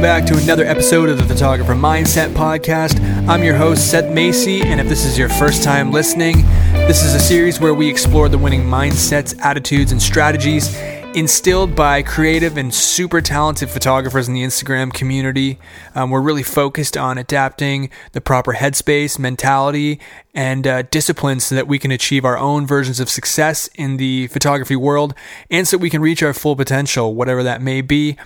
[0.00, 2.98] welcome back to another episode of the Photographer Mindset Podcast.
[3.28, 6.40] I'm your host, Seth Macey, and if this is your first time listening,
[6.72, 10.74] this is a series where we explore the winning mindsets, attitudes, and strategies
[11.14, 15.58] instilled by creative and super talented photographers in the Instagram community.
[15.94, 20.00] Um, we're really focused on adapting the proper headspace, mentality,
[20.32, 24.28] and uh, discipline so that we can achieve our own versions of success in the
[24.28, 25.12] photography world
[25.50, 28.16] and so we can reach our full potential, whatever that may be.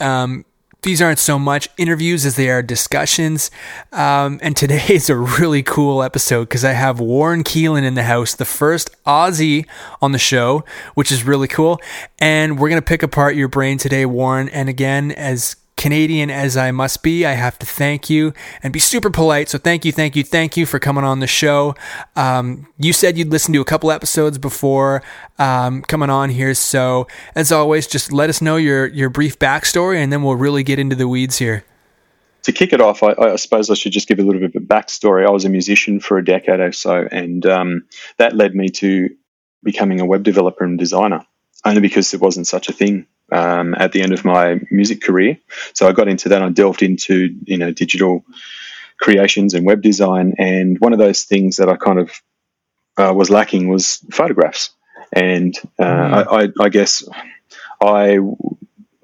[0.00, 0.44] Um,
[0.82, 3.50] these aren't so much interviews as they are discussions.
[3.92, 8.02] Um, and today is a really cool episode because I have Warren Keelan in the
[8.02, 9.66] house, the first Aussie
[10.00, 10.64] on the show,
[10.94, 11.80] which is really cool.
[12.18, 14.48] And we're going to pick apart your brain today, Warren.
[14.48, 18.32] And again, as Canadian as I must be, I have to thank you
[18.62, 19.48] and be super polite.
[19.48, 21.74] So thank you, thank you, thank you for coming on the show.
[22.14, 25.02] Um, you said you'd listen to a couple episodes before
[25.40, 26.54] um, coming on here.
[26.54, 30.62] So as always, just let us know your your brief backstory, and then we'll really
[30.62, 31.64] get into the weeds here.
[32.44, 34.62] To kick it off, I, I suppose I should just give a little bit of
[34.62, 35.26] a backstory.
[35.26, 39.10] I was a musician for a decade or so, and um, that led me to
[39.64, 41.26] becoming a web developer and designer.
[41.64, 45.38] Only because there wasn't such a thing um, at the end of my music career.
[45.74, 46.42] So I got into that.
[46.42, 48.24] I delved into you know digital
[49.02, 50.34] creations and web design.
[50.38, 52.10] And one of those things that I kind of
[52.96, 54.70] uh, was lacking was photographs.
[55.12, 56.26] And uh, mm.
[56.26, 57.02] I, I, I, guess
[57.80, 58.18] I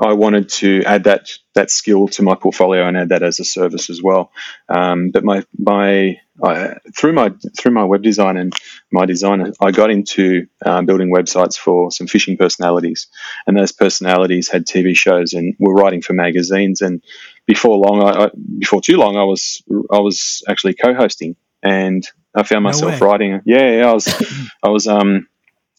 [0.00, 3.44] I wanted to add that that skill to my portfolio and add that as a
[3.44, 4.30] service as well.
[4.68, 8.52] Um, but my my I, through my through my web design and
[8.92, 13.08] my design, I got into um, building websites for some fishing personalities,
[13.46, 16.80] and those personalities had TV shows and were writing for magazines.
[16.80, 17.02] And
[17.46, 22.64] before long, I, before too long, I was I was actually co-hosting, and I found
[22.64, 23.40] myself no writing.
[23.44, 24.06] Yeah, yeah, I was
[24.62, 25.26] I was um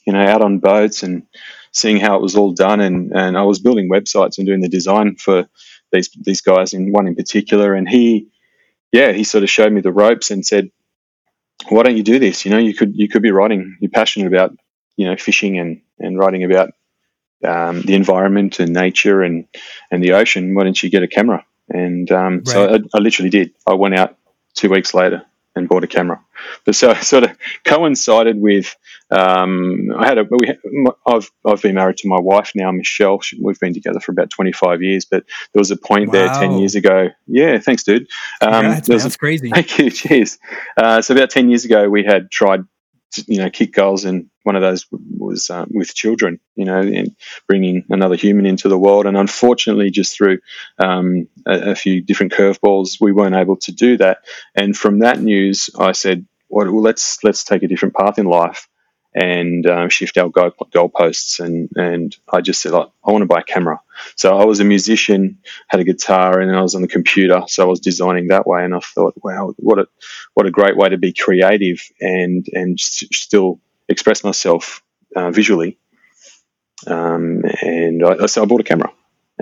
[0.05, 1.23] you know out on boats and
[1.71, 4.69] seeing how it was all done, and and I was building websites and doing the
[4.69, 5.47] design for
[5.91, 8.27] these these guys, and one in particular, and he,
[8.91, 10.69] yeah, he sort of showed me the ropes and said,
[11.69, 12.45] "Why don't you do this?
[12.45, 13.77] You know, you could you could be writing.
[13.79, 14.55] You're passionate about
[14.95, 16.71] you know fishing and and writing about
[17.43, 19.45] um, the environment and nature and
[19.91, 20.55] and the ocean.
[20.55, 22.47] Why don't you get a camera?" And um, right.
[22.47, 23.53] so I, I literally did.
[23.67, 24.17] I went out
[24.55, 25.25] two weeks later
[25.55, 26.19] and bought a camera.
[26.65, 28.75] But so sort of coincided with
[29.11, 30.55] um, I had a we,
[31.05, 33.19] I've I've been married to my wife now, Michelle.
[33.39, 35.23] We've been together for about twenty five years, but
[35.53, 36.13] there was a point wow.
[36.13, 37.09] there ten years ago.
[37.27, 38.07] Yeah, thanks, dude.
[38.41, 39.49] Um, yeah, that's, that's crazy.
[39.53, 39.89] Thank you.
[39.89, 40.37] Cheers.
[40.77, 42.61] Uh, so about ten years ago, we had tried
[43.27, 47.15] you know kick goals and one of those was um, with children you know and
[47.47, 49.05] bringing another human into the world.
[49.05, 50.39] And unfortunately just through
[50.77, 54.19] um, a, a, few different curveballs we weren't able to do that.
[54.55, 58.67] And from that news i said well, let's let's take a different path in life
[59.13, 61.39] and um, shift our goal, goalposts.
[61.39, 63.79] And, and I just said, I, I want to buy a camera.
[64.15, 67.41] So I was a musician, had a guitar, and I was on the computer.
[67.47, 68.63] So I was designing that way.
[68.63, 69.87] And I thought, wow, what a,
[70.35, 74.83] what a great way to be creative and, and still express myself
[75.15, 75.77] uh, visually.
[76.87, 78.91] Um, and I, so I bought a camera.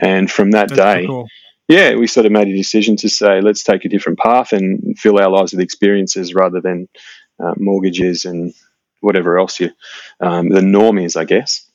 [0.01, 1.27] And from that That's day, cool.
[1.67, 4.97] yeah, we sort of made a decision to say, let's take a different path and
[4.97, 6.88] fill our lives with experiences rather than
[7.39, 8.53] uh, mortgages and
[9.01, 9.71] whatever else you
[10.19, 11.69] um, the norm is, I guess.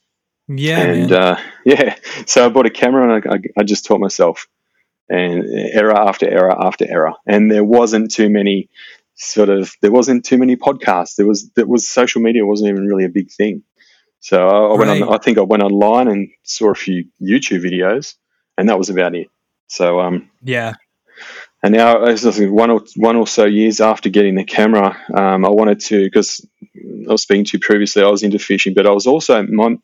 [0.48, 1.96] Yeah, and uh, yeah,
[2.26, 4.48] so I bought a camera and I, I, I, just taught myself,
[5.08, 8.68] and error after error after error, and there wasn't too many
[9.14, 11.16] sort of there wasn't too many podcasts.
[11.16, 13.62] There was there was social media wasn't even really a big thing.
[14.20, 15.02] So I, I went right.
[15.02, 15.14] on.
[15.14, 18.14] I think I went online and saw a few YouTube videos,
[18.58, 19.28] and that was about it.
[19.68, 20.74] So um, yeah,
[21.62, 25.78] and now, one or one or so years after getting the camera, um, I wanted
[25.80, 28.02] to because I was speaking to you previously.
[28.02, 29.76] I was into fishing, but I was also my,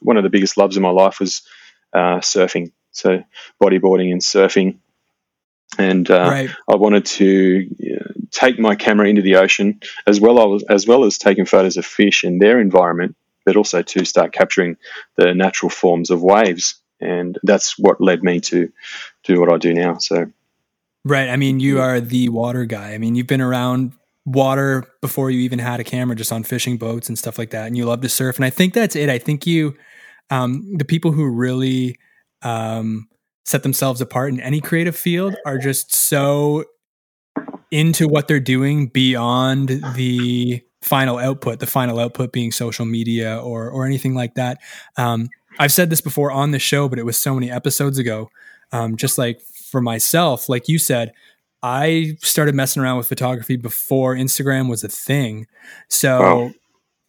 [0.00, 1.42] one of the biggest loves of my life was
[1.92, 2.72] uh, surfing.
[2.92, 3.22] So
[3.62, 4.78] bodyboarding and surfing,
[5.78, 6.50] and uh, right.
[6.66, 7.68] I wanted to
[8.30, 11.84] take my camera into the ocean as well as as well as taking photos of
[11.84, 13.14] fish and their environment,
[13.44, 14.78] but also to start capturing
[15.16, 16.76] the natural forms of waves.
[16.98, 18.72] And that's what led me to
[19.24, 19.98] do what I do now.
[19.98, 20.32] So.
[21.04, 21.28] Right.
[21.28, 22.92] I mean, you are the water guy.
[22.92, 23.92] I mean, you've been around
[24.26, 27.66] water before you even had a camera, just on fishing boats and stuff like that.
[27.66, 28.36] And you love to surf.
[28.36, 29.08] And I think that's it.
[29.08, 29.74] I think you,
[30.28, 31.98] um, the people who really
[32.42, 33.08] um,
[33.44, 36.64] set themselves apart in any creative field are just so
[37.70, 43.70] into what they're doing beyond the final output, the final output being social media or
[43.70, 44.58] or anything like that.
[44.96, 48.30] Um, I've said this before on the show, but it was so many episodes ago.
[48.72, 51.12] Um, just like for myself, like you said,
[51.62, 55.46] I started messing around with photography before Instagram was a thing.
[55.88, 56.50] So, wow.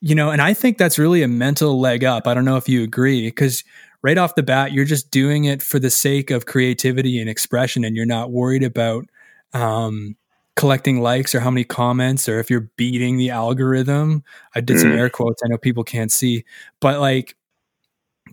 [0.02, 2.28] you know, and I think that's really a mental leg up.
[2.28, 3.64] I don't know if you agree because
[4.02, 7.84] right off the bat, you're just doing it for the sake of creativity and expression,
[7.86, 9.06] and you're not worried about
[9.54, 10.18] um,
[10.56, 14.24] collecting likes or how many comments or if you're beating the algorithm.
[14.54, 14.98] I did some mm.
[14.98, 15.42] air quotes.
[15.44, 16.44] I know people can't see,
[16.80, 17.36] but like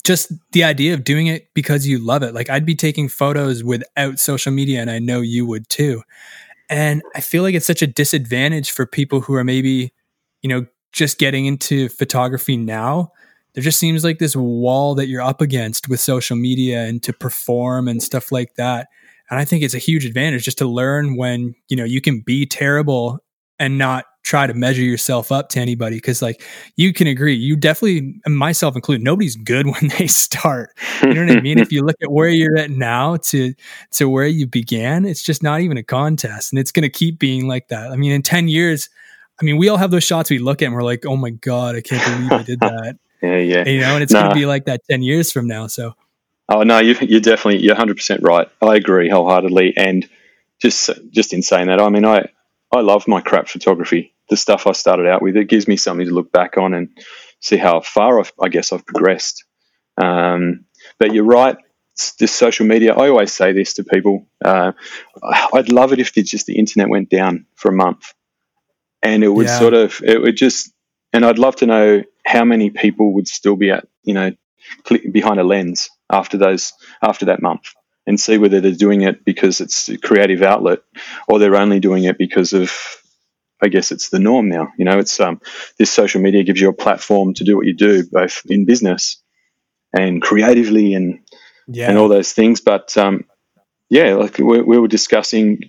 [0.05, 2.35] just the idea of doing it because you love it.
[2.35, 6.03] Like I'd be taking photos without social media and I know you would too.
[6.71, 9.93] And I feel like it's such a disadvantage for people who are maybe,
[10.43, 13.13] you know, just getting into photography now.
[13.55, 17.13] There just seems like this wall that you're up against with social media and to
[17.13, 18.89] perform and stuff like that.
[19.31, 22.21] And I think it's a huge advantage just to learn when, you know, you can
[22.21, 23.19] be terrible
[23.59, 26.43] and not try to measure yourself up to anybody because like
[26.77, 30.71] you can agree you definitely myself included nobody's good when they start.
[31.03, 31.59] You know what i mean?
[31.59, 33.55] If you look at where you're at now to
[33.93, 37.19] to where you began it's just not even a contest and it's going to keep
[37.19, 37.91] being like that.
[37.91, 38.91] I mean in 10 years
[39.41, 41.31] i mean we all have those shots we look at and we're like oh my
[41.31, 42.99] god i can't believe i did that.
[43.23, 43.67] Yeah yeah.
[43.67, 44.21] You know and it's nah.
[44.21, 45.95] going to be like that 10 years from now so.
[46.51, 48.49] Oh no you, you're definitely you're 100% right.
[48.63, 50.09] I agree wholeheartedly and
[50.61, 52.29] just just in saying that i mean i
[52.71, 55.37] I love my crap photography the stuff I started out with.
[55.37, 56.89] It gives me something to look back on and
[57.41, 59.45] see how far I've, I guess I've progressed.
[60.01, 60.65] Um,
[60.99, 61.57] but you're right.
[62.19, 64.29] This social media, I always say this to people.
[64.45, 64.73] Uh,
[65.53, 68.15] I'd love it if the, just the internet went down for a month,
[69.03, 69.59] and it would yeah.
[69.59, 70.73] sort of, it would just,
[71.13, 74.31] and I'd love to know how many people would still be at, you know,
[75.11, 76.73] behind a lens after those
[77.03, 77.75] after that month
[78.07, 80.81] and see whether they're doing it because it's a creative outlet
[81.29, 82.73] or they're only doing it because of
[83.63, 84.69] I guess it's the norm now.
[84.79, 85.41] You know, it's um,
[85.79, 89.23] this social media gives you a platform to do what you do, both in business
[89.93, 91.21] and creatively, and
[91.67, 91.89] yeah.
[91.89, 92.61] and all those things.
[92.61, 93.25] But um,
[93.91, 95.61] yeah, like we, we, were discussing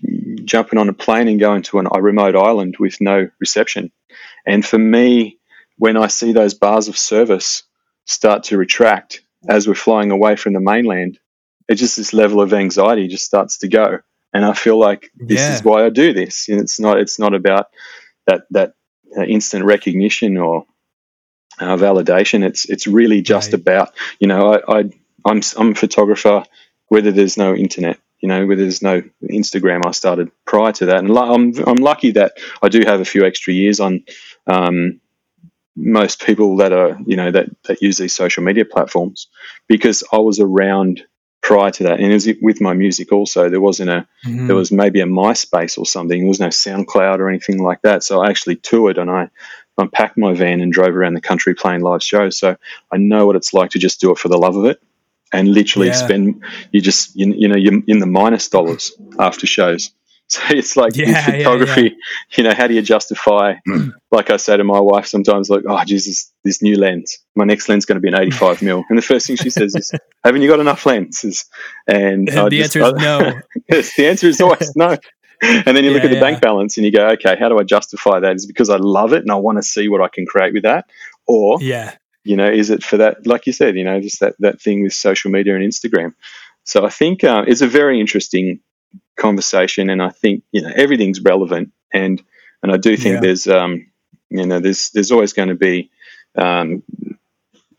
[0.46, 3.92] jumping on a plane and going to an, a remote island with no reception.
[4.46, 5.40] And for me,
[5.78, 7.64] when I see those bars of service
[8.06, 11.20] start to retract as we're flying away from the mainland,
[11.68, 14.00] it's just this level of anxiety just starts to go
[14.34, 15.56] and I feel like this yeah.
[15.56, 16.50] is why I do this.
[16.50, 17.68] And it's not it's not about
[18.28, 18.74] that that
[19.18, 20.66] uh, instant recognition or
[21.60, 22.44] uh, validation.
[22.44, 23.62] It's it's really just right.
[23.62, 24.80] about you know I, I
[25.26, 26.44] I'm I'm a photographer
[26.88, 28.00] whether there's no internet.
[28.20, 32.12] You know, whether there's no Instagram, I started prior to that, and I'm I'm lucky
[32.12, 34.04] that I do have a few extra years on
[34.46, 35.00] um,
[35.78, 39.28] most people that are you know that that use these social media platforms
[39.68, 41.06] because I was around
[41.42, 43.50] prior to that, and it with my music also.
[43.50, 44.48] There wasn't a mm-hmm.
[44.48, 46.20] there was maybe a MySpace or something.
[46.20, 48.04] There was no SoundCloud or anything like that.
[48.04, 49.30] So I actually toured and I
[49.78, 52.38] unpacked my van and drove around the country playing live shows.
[52.38, 52.58] So
[52.92, 54.82] I know what it's like to just do it for the love of it
[55.32, 55.94] and literally yeah.
[55.94, 59.92] spend you just you, you know you're in the minus dollars after shows
[60.32, 62.38] So it's like yeah, photography, yeah, yeah.
[62.38, 63.56] you know, how do you justify,
[64.12, 67.68] like I say to my wife sometimes, like, oh, Jesus, this new lens, my next
[67.68, 68.84] lens is going to be an 85 mil.
[68.90, 69.92] And the first thing she says is,
[70.24, 71.46] haven't you got enough lenses?
[71.88, 73.42] And, and the just, answer is no.
[73.70, 74.98] yes, the answer is always no.
[75.42, 77.64] And then you look at the bank balance and you go, okay, how do I
[77.64, 78.36] justify that?
[78.36, 80.64] Is because I love it and I want to see what I can create with
[80.64, 80.90] that?
[81.28, 81.96] Or, yeah,
[82.26, 84.84] you know, is it for that, like you said, you know, just that, that thing
[84.84, 86.14] with social media and Instagram?
[86.64, 88.60] So I think uh, it's a very interesting
[89.18, 92.22] conversation, and I think you know everything's relevant, and
[92.62, 93.22] and I do think yeah.
[93.22, 93.88] there's um,
[94.30, 95.90] you know there's there's always going to be
[96.38, 96.84] um,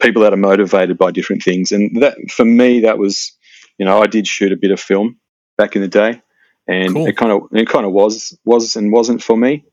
[0.01, 3.33] people that are motivated by different things, and that for me that was
[3.79, 5.19] you know I did shoot a bit of film
[5.57, 6.21] back in the day,
[6.67, 7.07] and cool.
[7.07, 9.65] it kind of it kind of was was and wasn't for me.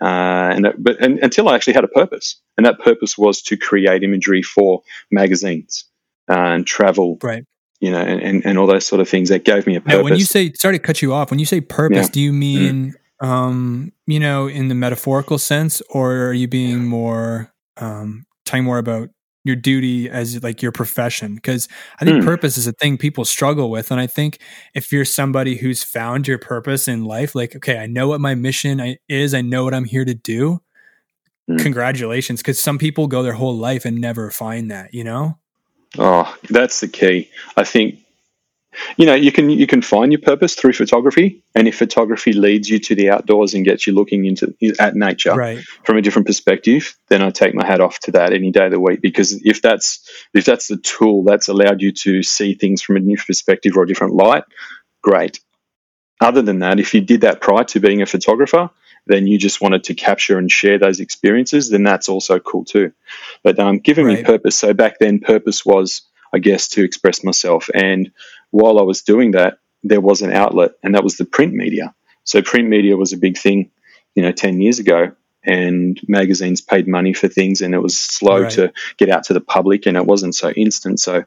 [0.00, 3.56] Uh, and but and, until I actually had a purpose, and that purpose was to
[3.56, 5.84] create imagery for magazines
[6.28, 7.44] uh, and travel right
[7.80, 9.96] you know, and, and, and all those sort of things that gave me a purpose.
[9.96, 12.12] Now, when you say, sorry to cut you off, when you say purpose, yeah.
[12.12, 13.26] do you mean, mm.
[13.26, 18.78] um, you know, in the metaphorical sense, or are you being more, um, talking more
[18.78, 19.10] about
[19.44, 21.34] your duty as like your profession?
[21.36, 21.68] Because
[22.00, 22.24] I think mm.
[22.24, 23.90] purpose is a thing people struggle with.
[23.90, 24.38] And I think
[24.74, 28.34] if you're somebody who's found your purpose in life, like, okay, I know what my
[28.34, 30.60] mission is, I know what I'm here to do.
[31.50, 31.60] Mm.
[31.60, 32.40] Congratulations.
[32.40, 35.38] Because some people go their whole life and never find that, you know?
[35.98, 37.30] Oh, that's the key.
[37.56, 38.00] I think
[38.96, 42.68] you know you can you can find your purpose through photography, and if photography leads
[42.68, 45.60] you to the outdoors and gets you looking into at nature right.
[45.84, 48.70] from a different perspective, then I take my hat off to that any day of
[48.72, 49.00] the week.
[49.00, 53.00] Because if that's if that's the tool that's allowed you to see things from a
[53.00, 54.44] new perspective or a different light,
[55.02, 55.40] great.
[56.20, 58.70] Other than that, if you did that prior to being a photographer,
[59.06, 62.92] then you just wanted to capture and share those experiences, then that's also cool too.
[63.42, 64.18] But um, giving right.
[64.18, 64.56] me purpose.
[64.56, 66.02] So back then, purpose was,
[66.32, 67.70] I guess, to express myself.
[67.72, 68.10] And
[68.56, 71.94] while I was doing that, there was an outlet, and that was the print media.
[72.24, 73.70] So print media was a big thing,
[74.14, 75.12] you know, 10 years ago.
[75.44, 78.52] And magazines paid money for things, and it was slow right.
[78.52, 80.98] to get out to the public, and it wasn't so instant.
[80.98, 81.24] So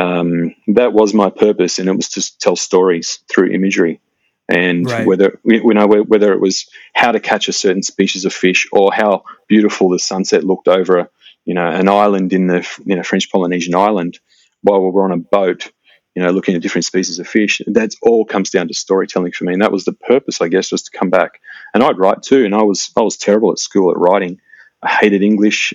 [0.00, 4.00] um, that was my purpose, and it was to tell stories through imagery.
[4.48, 5.06] And Right.
[5.06, 8.94] whether you know whether it was how to catch a certain species of fish, or
[8.94, 11.10] how beautiful the sunset looked over,
[11.44, 14.20] you know, an island in the you know French Polynesian island,
[14.62, 15.70] while we were on a boat,
[16.14, 17.60] you know, looking at different species of fish.
[17.66, 20.72] That all comes down to storytelling for me, and that was the purpose, I guess,
[20.72, 21.40] was to come back.
[21.72, 24.40] And I'd write too, and I was I was terrible at school at writing.
[24.82, 25.74] I hated English,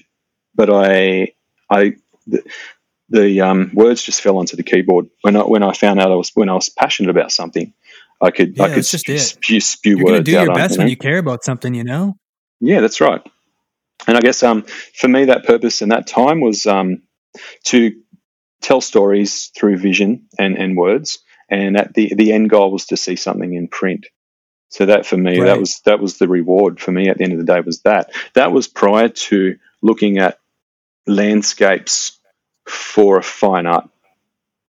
[0.56, 1.34] but I
[1.70, 1.96] I
[2.28, 2.44] the,
[3.10, 6.16] the um, words just fell onto the keyboard when I when I found out I
[6.16, 7.74] was when I was passionate about something.
[8.22, 9.20] I could Yeah, I could just spew, it.
[9.20, 11.84] spew, spew You're words do your on, best you when you care about something, you
[11.84, 12.18] know?
[12.60, 13.22] Yeah, that's right.
[14.08, 14.64] And I guess um,
[14.96, 17.02] for me, that purpose and that time was um,
[17.66, 17.94] to
[18.70, 22.98] tell stories through vision and, and words, and at the the end goal was to
[22.98, 24.06] see something in print.
[24.70, 25.48] So that for me, Right.
[25.48, 27.62] that was that was the reward for me at the end of the day.
[27.62, 30.40] Was that that was prior to looking at
[31.08, 32.20] landscapes
[32.68, 33.90] for a fine art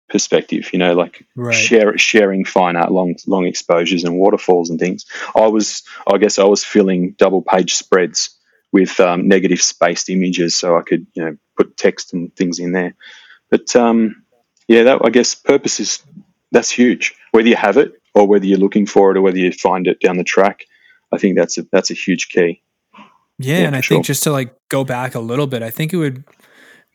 [0.09, 0.73] perspective.
[0.73, 1.55] You know, like Right.
[1.55, 5.05] share, sharing fine art, long long exposures and waterfalls and things.
[5.33, 8.37] I was, I guess, I was filling double page spreads
[8.73, 12.73] with um, negative spaced images, so I could you know put text and things in
[12.73, 12.93] there.
[13.49, 14.23] But um,
[14.67, 16.03] yeah, that I guess purpose is
[16.51, 17.15] that's huge.
[17.31, 19.99] Whether you have it or whether you're looking for it or whether you find it
[19.99, 20.65] down the track,
[21.11, 22.61] I think that's a that's a huge key.
[23.37, 25.69] Yeah, Yeah, and I for think just to like go back a little bit, I
[25.69, 26.23] think it would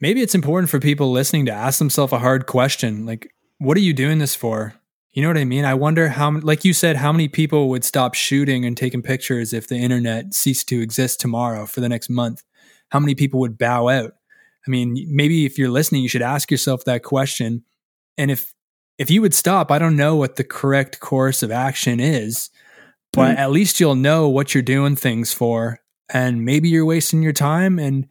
[0.00, 3.80] maybe it's important for people listening to ask themselves a hard question like what are
[3.80, 4.74] you doing this for?
[5.12, 5.66] You know what I mean?
[5.66, 9.52] I wonder how like you said how many people would stop shooting and taking pictures
[9.52, 12.42] if the internet ceased to exist tomorrow for the next month?
[12.88, 14.14] How many people would bow out?
[14.66, 17.64] I mean, maybe if you're listening, you should ask yourself that question.
[18.18, 18.52] And if
[18.98, 22.50] if you would stop, I don't know what the correct course of action is,
[23.12, 23.38] but Mm.
[23.38, 25.80] at least you'll know what you're doing things for
[26.12, 28.06] and maybe you're wasting your time and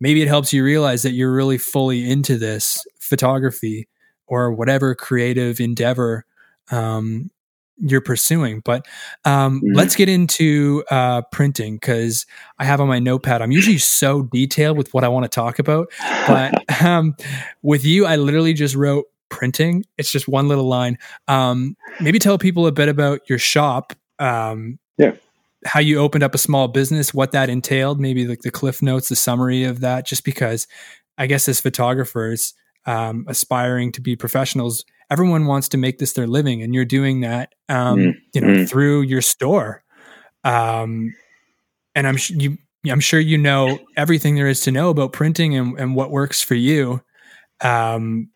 [0.00, 3.86] maybe it helps you realize that you're really fully into this photography
[4.26, 6.24] or whatever creative endeavor
[6.70, 7.30] um,
[7.80, 8.86] you're pursuing but
[9.24, 9.74] um, Mhm.
[9.76, 12.26] let's get into uh, printing because
[12.58, 15.58] i have on my notepad i'm usually so detailed with what i want to talk
[15.58, 15.90] about
[16.26, 17.14] but um,
[17.62, 22.36] with you i literally just wrote printing it's just one little line um, maybe tell
[22.38, 25.12] people a bit about your shop um, Yeah.
[25.64, 29.08] how you opened up a small business what that entailed maybe like the cliff notes
[29.08, 30.66] the summary of that just because
[31.16, 32.54] i guess as photographers
[32.86, 37.20] um, aspiring to be professionals everyone wants to make this their living and you're doing
[37.20, 38.68] that um, Mm, you know mm.
[38.68, 39.82] through your store
[40.44, 41.14] um,
[41.94, 42.58] and i'm sh- you
[42.90, 46.42] i'm sure you know everything there is to know about printing and, and what works
[46.42, 47.02] for you
[47.62, 48.30] um,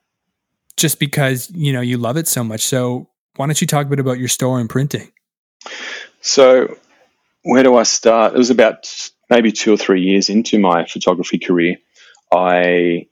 [0.77, 3.91] just because you know you love it so much so why don't you talk a
[3.91, 5.11] bit about your store and printing
[6.21, 6.77] So,
[7.43, 8.35] where do I start?
[8.35, 8.89] It was about
[9.29, 11.77] maybe two or three years into my photography career.
[12.33, 13.07] I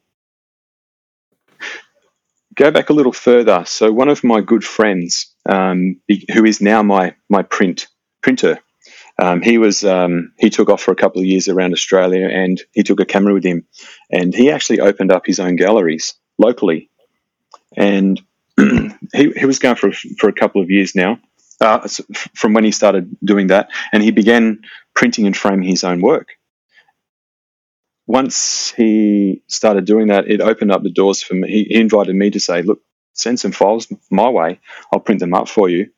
[2.55, 3.65] go back a little further.
[3.67, 6.01] So, one of my good friends, um,
[6.33, 7.89] who is now my my print
[8.23, 8.59] printer,
[9.19, 12.61] um, he was um, he took off for a couple of years around Australia, and
[12.73, 13.67] he took a camera with him,
[14.11, 16.91] and he actually opened up his own galleries locally,
[17.77, 18.21] and
[18.57, 21.19] he he was going for for a couple of years now
[21.63, 21.87] uh,
[22.35, 24.61] from when he started doing that, and he began
[24.95, 26.29] printing and framing his own work.
[28.07, 31.49] Once he started doing that, it opened up the doors for me.
[31.49, 32.81] He, he invited me to say, "Look,
[33.13, 34.61] send some files my way.
[34.93, 35.91] I'll print them up for you."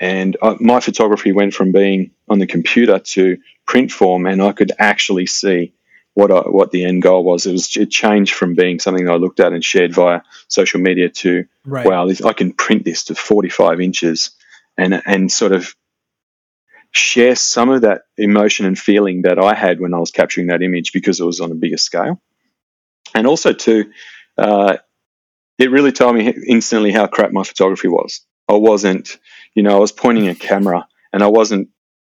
[0.00, 4.52] And uh, my photography went from being on the computer to print form, and I
[4.52, 5.72] could actually see
[6.14, 7.46] what I, what the end goal was.
[7.46, 11.10] It was it changed from being something I looked at and shared via social media
[11.10, 14.30] to right wow, this, I can print this to 45 inches
[14.78, 15.74] and, and sort of
[16.96, 20.62] share some of that emotion and feeling that I had when I was capturing that
[20.62, 22.20] image because it was on a bigger scale.
[23.14, 23.90] And also, too,
[24.36, 24.76] uh,
[25.58, 28.20] it really told me instantly how crap my photography was.
[28.48, 29.18] I wasn't,
[29.54, 31.68] you know, I was pointing a camera and I wasn't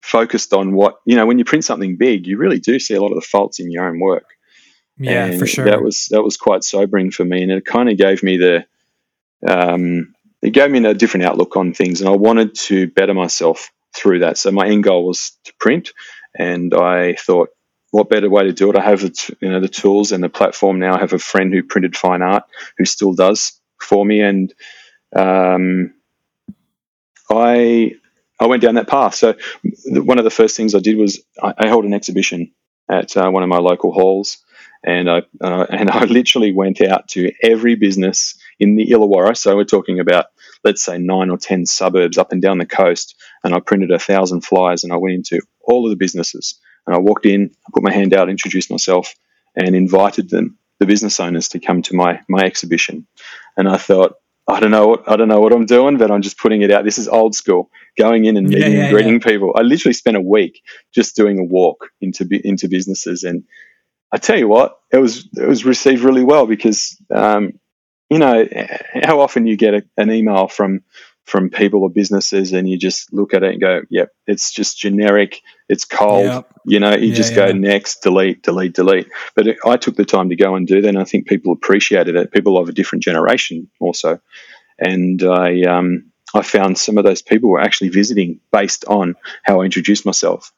[0.03, 3.01] focused on what, you know, when you print something big, you really do see a
[3.01, 4.37] lot of the faults in your own work
[4.99, 7.91] yeah and for sure That was that was quite sobering for me, and it kind
[7.91, 8.67] of gave me the
[9.47, 13.71] um, it gave me a different outlook on things, and I wanted to better myself
[13.97, 14.39] through that.
[14.39, 15.93] So my end goal was to print,
[16.39, 17.51] and I thought,
[17.91, 18.77] what better way to do it?
[18.77, 20.97] I have the you know the tools and the platform now.
[20.97, 22.45] I have a friend who printed fine art
[22.79, 24.53] who still does for me, and
[25.15, 25.95] um,
[27.31, 27.93] I
[28.39, 29.15] I went down that path.
[29.15, 29.35] So
[29.87, 32.53] one of the first things I did was I, I held an exhibition
[32.91, 34.39] at uh, one of my local halls,
[34.85, 39.37] and I uh, and I literally went out to every business in the Illawarra.
[39.37, 40.27] So we're talking about
[40.65, 43.99] let's say nine or ten suburbs up and down the coast, and I printed a
[43.99, 47.71] thousand flyers, and I went into all of the businesses, and I walked in, I
[47.73, 49.15] put my hand out, introduced myself,
[49.55, 53.07] and invited them the business owners to come to my my exhibition,
[53.57, 54.17] and I thought.
[54.49, 56.71] I don't know what I don't know what I'm doing, but I'm just putting it
[56.71, 56.85] out.
[56.85, 57.69] This is old school.
[57.99, 59.29] Going in and meeting yeah, yeah, and greeting yeah.
[59.29, 59.53] people.
[59.57, 60.63] I literally spent a week
[60.95, 63.43] just doing a walk into into businesses, and
[64.13, 67.59] I tell you what, it was it was received really well because um,
[68.11, 68.47] you know
[69.03, 70.83] how often you get a, an email from
[71.27, 74.79] from people or businesses and you just look at it and go, yep, it's just
[74.79, 76.49] generic, it's cold, yep.
[76.65, 77.47] you know, you yeah, just yeah.
[77.49, 79.09] go next, delete, delete, delete.
[79.35, 81.53] But it, I took the time to go and do that, and I think people
[81.53, 82.33] appreciated it.
[82.33, 84.21] People of a different generation also,
[84.79, 89.61] and I um, I found some of those people were actually visiting based on how
[89.61, 90.53] I introduced myself,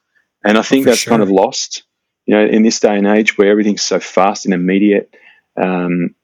[0.45, 1.13] and I think oh, that's sure.
[1.13, 1.85] kind of lost,
[2.27, 5.15] you know, in this day and age where everything's so fast and immediate.
[5.57, 6.15] Um,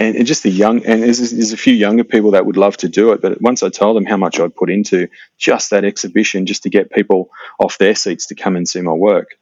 [0.00, 2.76] and, and just the young and there's, there's a few younger people that would love
[2.78, 5.06] to do it but once i told them how much i'd put into
[5.38, 7.30] just that exhibition just to get people
[7.60, 9.36] off their seats to come and see my work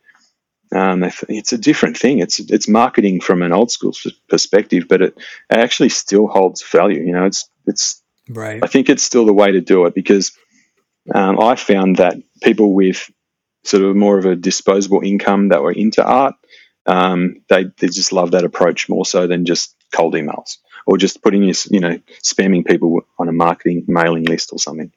[0.71, 2.19] um, it's a different thing.
[2.19, 3.95] It's it's marketing from an old school
[4.29, 8.62] perspective but it actually still holds value you know it's it's right.
[8.62, 10.33] I think it's still the way to do it because
[11.15, 13.11] um, i found that people with
[13.65, 16.35] sort of more of a disposable income that were into art
[16.85, 21.23] um, they, they just love that approach more so than just cold emails or just
[21.23, 24.92] putting you, you know, spamming people on a marketing mailing list or something.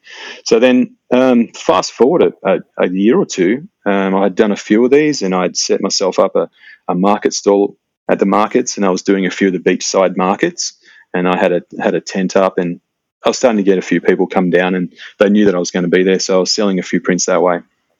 [0.45, 4.57] So then, um, fast forward a, a, year or two, um, I had done a
[4.57, 6.49] few of these and I'd set myself up a,
[6.87, 10.17] a market stall at the markets and I was doing a few of the beachside
[10.17, 10.77] markets
[11.13, 12.79] and I had a, had a tent up and
[13.23, 15.59] I was starting to get a few people come down and they knew that I
[15.59, 16.19] was going to be there.
[16.19, 17.59] So I was selling a few prints that way.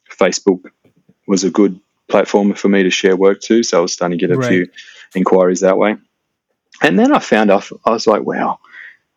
[0.09, 0.71] Facebook
[1.27, 1.79] was a good
[2.09, 3.63] platform for me to share work to.
[3.63, 4.47] So I was starting to get a right.
[4.47, 4.67] few
[5.15, 5.95] inquiries that way.
[6.81, 8.59] And then I found off, I was like, wow,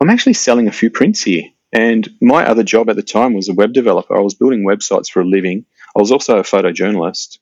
[0.01, 1.45] I'm actually selling a few prints here.
[1.73, 4.17] And my other job at the time was a web developer.
[4.17, 5.65] I was building websites for a living.
[5.97, 7.39] I was also a photojournalist.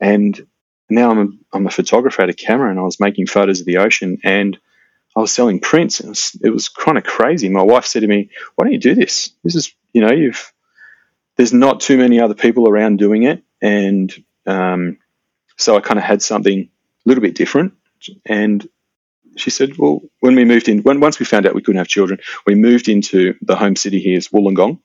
[0.00, 0.46] And
[0.88, 3.66] now I'm a, I'm a photographer at a camera and I was making photos of
[3.66, 4.58] the ocean and
[5.16, 6.00] I was selling prints.
[6.00, 7.48] It was, it was kind of crazy.
[7.48, 9.30] My wife said to me, why don't you do this?
[9.42, 10.52] This is, you know, you've,
[11.36, 13.42] there's not too many other people around doing it.
[13.60, 14.12] And
[14.46, 14.98] um,
[15.56, 16.68] so I kind of had something a
[17.08, 17.74] little bit different.
[18.26, 18.66] And
[19.36, 21.88] she said, well, when we moved in, when once we found out we couldn't have
[21.88, 24.80] children, we moved into the home city here is Wollongong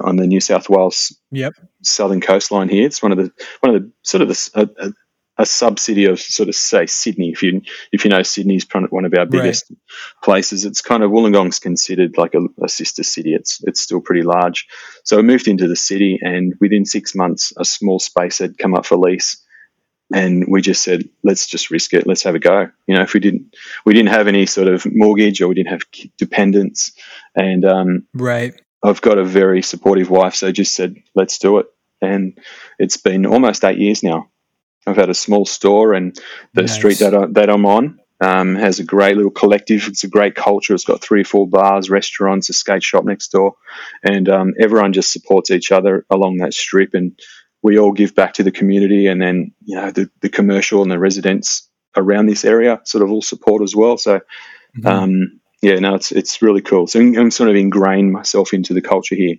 [0.00, 1.52] on the New South Wales yep.
[1.82, 2.86] southern coastline here.
[2.86, 4.92] It's one of the one of the sort of the, a, a,
[5.36, 7.30] a sub city of sort of say Sydney.
[7.30, 7.62] If you
[7.92, 9.78] if you know Sydney's one of our biggest right.
[10.22, 13.34] places, it's kind of Wollongong's considered like a, a, sister city.
[13.34, 14.66] It's it's still pretty large.
[15.04, 18.74] So we moved into the city, and within six months, a small space had come
[18.74, 19.44] up for lease
[20.12, 22.06] and we just said let's just risk it.
[22.06, 22.70] Let's have a go.
[22.86, 25.70] You know if we didn't we didn't have any sort of mortgage or we didn't
[25.70, 25.82] have
[26.18, 26.92] dependents.
[27.34, 28.54] And um, right.
[28.82, 31.66] I've got a very supportive wife so just said let's do it.
[32.00, 32.38] And
[32.78, 34.28] it's been almost eight years now.
[34.86, 36.18] I've had a small store and
[36.52, 36.74] the nice.
[36.74, 39.86] street that, I, that i'm on um, has a great little collective.
[39.88, 40.74] It's a great culture.
[40.74, 43.56] It's got three or four bars restaurants a skate shop next door.
[44.02, 47.18] And um, everyone just supports each other along that strip and
[47.64, 50.90] we all give back to the community, and then you know the, the commercial and
[50.90, 53.96] the residents around this area sort of all support as well.
[53.96, 54.86] So, mm-hmm.
[54.86, 56.86] um, yeah, no, it's it's really cool.
[56.86, 59.36] So I'm, I'm, sort of ingrained myself into the culture here.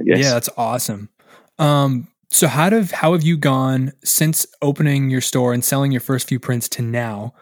[0.00, 0.18] I guess.
[0.18, 1.10] Yeah, that's awesome.
[1.58, 6.00] Um, so how have how have you gone since opening your store and selling your
[6.00, 7.34] first few prints to now?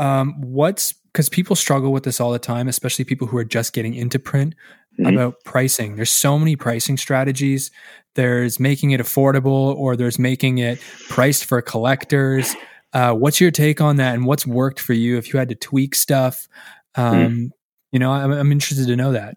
[0.00, 3.72] Um, what's because people struggle with this all the time, especially people who are just
[3.72, 4.56] getting into print
[4.98, 5.14] mm-hmm.
[5.14, 5.94] about pricing.
[5.94, 7.70] There's so many pricing strategies.
[8.14, 12.54] There's making it affordable or there's making it priced for collectors.
[12.92, 15.54] Uh, what's your take on that and what's worked for you if you had to
[15.54, 16.48] tweak stuff?
[16.94, 17.50] Um, mm.
[17.92, 19.36] You know, I'm, I'm interested to know that.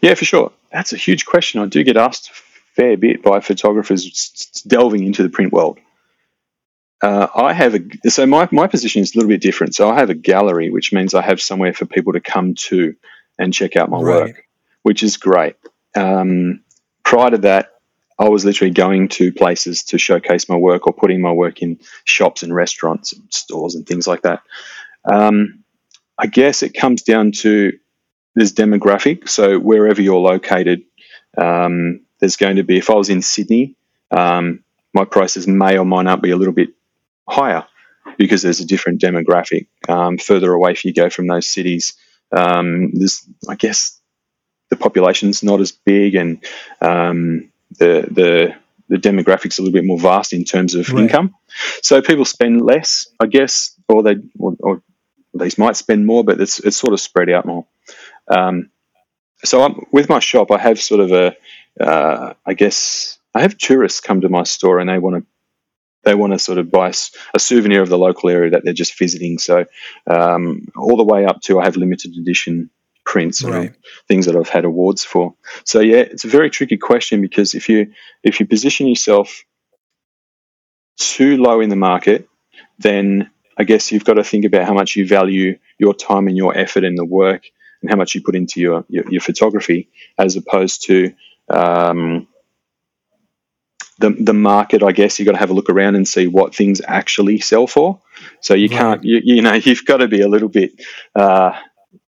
[0.00, 0.52] Yeah, for sure.
[0.72, 1.60] That's a huge question.
[1.60, 2.32] I do get asked a
[2.74, 5.78] fair bit by photographers delving into the print world.
[7.02, 9.74] Uh, I have a so my my position is a little bit different.
[9.74, 12.94] So I have a gallery, which means I have somewhere for people to come to
[13.38, 14.26] and check out my right.
[14.26, 14.44] work
[14.82, 15.56] which is great.
[15.94, 16.62] Um,
[17.04, 17.79] prior to that,
[18.20, 21.80] I was literally going to places to showcase my work or putting my work in
[22.04, 24.42] shops and restaurants and stores and things like that.
[25.10, 25.64] Um,
[26.18, 27.72] I guess it comes down to
[28.34, 29.26] this demographic.
[29.26, 30.82] So wherever you're located,
[31.38, 32.76] um, there's going to be.
[32.76, 33.76] If I was in Sydney,
[34.10, 36.70] um, my prices may or might not be a little bit
[37.26, 37.66] higher
[38.18, 39.68] because there's a different demographic.
[39.88, 41.94] Um, further away, if you go from those cities,
[42.32, 43.98] um, there's, I guess,
[44.68, 46.44] the population's not as big and
[46.82, 48.54] um, the the
[48.88, 51.04] the demographics a little bit more vast in terms of right.
[51.04, 51.34] income.
[51.80, 54.82] So people spend less, I guess, or they or, or
[55.32, 57.66] these might spend more, but it's it's sort of spread out more.
[58.28, 58.70] Um,
[59.44, 61.36] so I'm, with my shop, I have sort of a,
[61.82, 65.26] uh, I guess, I have tourists come to my store and they want to
[66.02, 66.92] they want to sort of buy
[67.34, 69.38] a souvenir of the local area that they're just visiting.
[69.38, 69.66] So
[70.06, 72.70] um, all the way up to I have limited edition
[73.10, 73.54] prints right.
[73.54, 75.34] and things that I've had awards for.
[75.64, 77.92] So yeah, it's a very tricky question because if you
[78.22, 79.44] if you position yourself
[80.96, 82.28] too low in the market,
[82.78, 86.36] then I guess you've got to think about how much you value your time and
[86.36, 87.50] your effort and the work
[87.82, 91.12] and how much you put into your your, your photography as opposed to
[91.48, 92.28] um,
[93.98, 96.54] the the market, I guess you've got to have a look around and see what
[96.54, 98.00] things actually sell for.
[98.40, 98.78] So you right.
[98.78, 100.80] can't, you, you know, you've got to be a little bit
[101.16, 101.58] uh,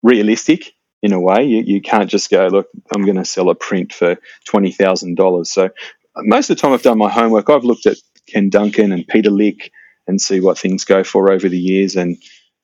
[0.02, 1.44] realistic in a way.
[1.44, 5.16] You, you can't just go, look, I'm going to sell a print for twenty thousand
[5.16, 5.50] dollars.
[5.50, 5.70] So
[6.16, 7.48] most of the time, I've done my homework.
[7.50, 9.72] I've looked at Ken Duncan and Peter Lik
[10.06, 12.16] and see what things go for over the years and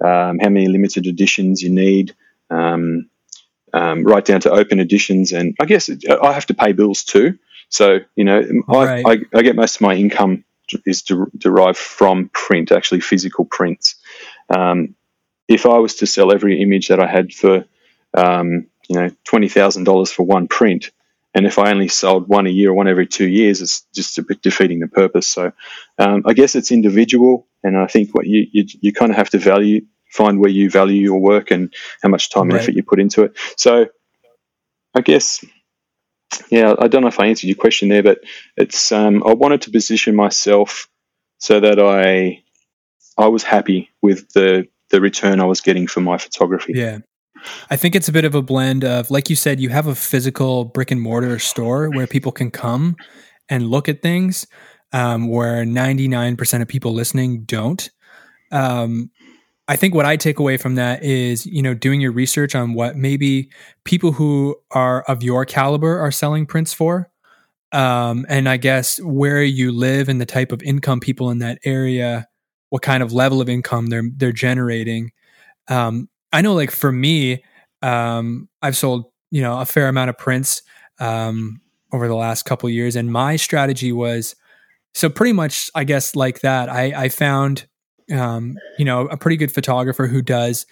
[0.05, 2.15] um, how many limited editions you need.
[2.51, 3.09] Um,
[3.73, 7.39] um, right down to open editions, and I guess I have to pay bills too.
[7.69, 9.05] So you know, right.
[9.05, 10.45] I, I, I, get most of my income
[10.87, 13.97] is de- derived from print, actually physical prints.
[14.49, 14.95] Um,
[15.49, 17.65] if I was to sell every image that I had for
[18.17, 20.91] um, you know twenty thousand dollars for one print,
[21.35, 24.19] and if I only sold one a year or one every two years, it's just
[24.19, 25.27] a bit defeating the purpose.
[25.27, 25.53] So
[25.99, 29.31] um, I guess it's individual, and I think what you you, you kind of have
[29.31, 32.53] to value find where you value your work and how much time right.
[32.53, 33.37] and effort you put into it.
[33.57, 33.87] So
[34.95, 35.45] I guess
[36.51, 38.21] yeah, I don't know if I answered your question there, but
[38.57, 40.89] it's um, I wanted to position myself
[41.39, 42.43] so that I
[43.17, 46.75] I was happy with the the return I was getting for my photography.
[46.77, 46.99] Yeah.
[47.71, 49.95] I think it's a bit of a blend of, like you said, you have a
[49.95, 52.97] physical brick and mortar store where people can come
[53.49, 54.47] and look at things,
[54.93, 57.91] um, where 99% of people listening don't.
[58.53, 59.11] Um,
[59.69, 62.75] I think what I take away from that is, you know, doing your research on
[62.75, 63.51] what maybe
[63.85, 67.11] people who are of your caliber are selling prints for.
[67.73, 71.59] Um, and I guess where you live and the type of income people in that
[71.65, 72.29] area,
[72.71, 75.11] what kind of level of income they're they're generating.
[75.69, 77.43] Um, I know, like for me,
[77.83, 80.63] um, I've sold you know a fair amount of prints
[80.99, 81.61] um,
[81.93, 84.35] over the last couple years, and my strategy was
[84.95, 86.69] so pretty much, I guess, like that.
[86.69, 87.67] I, I found
[88.11, 90.67] um, you know, a pretty good photographer who does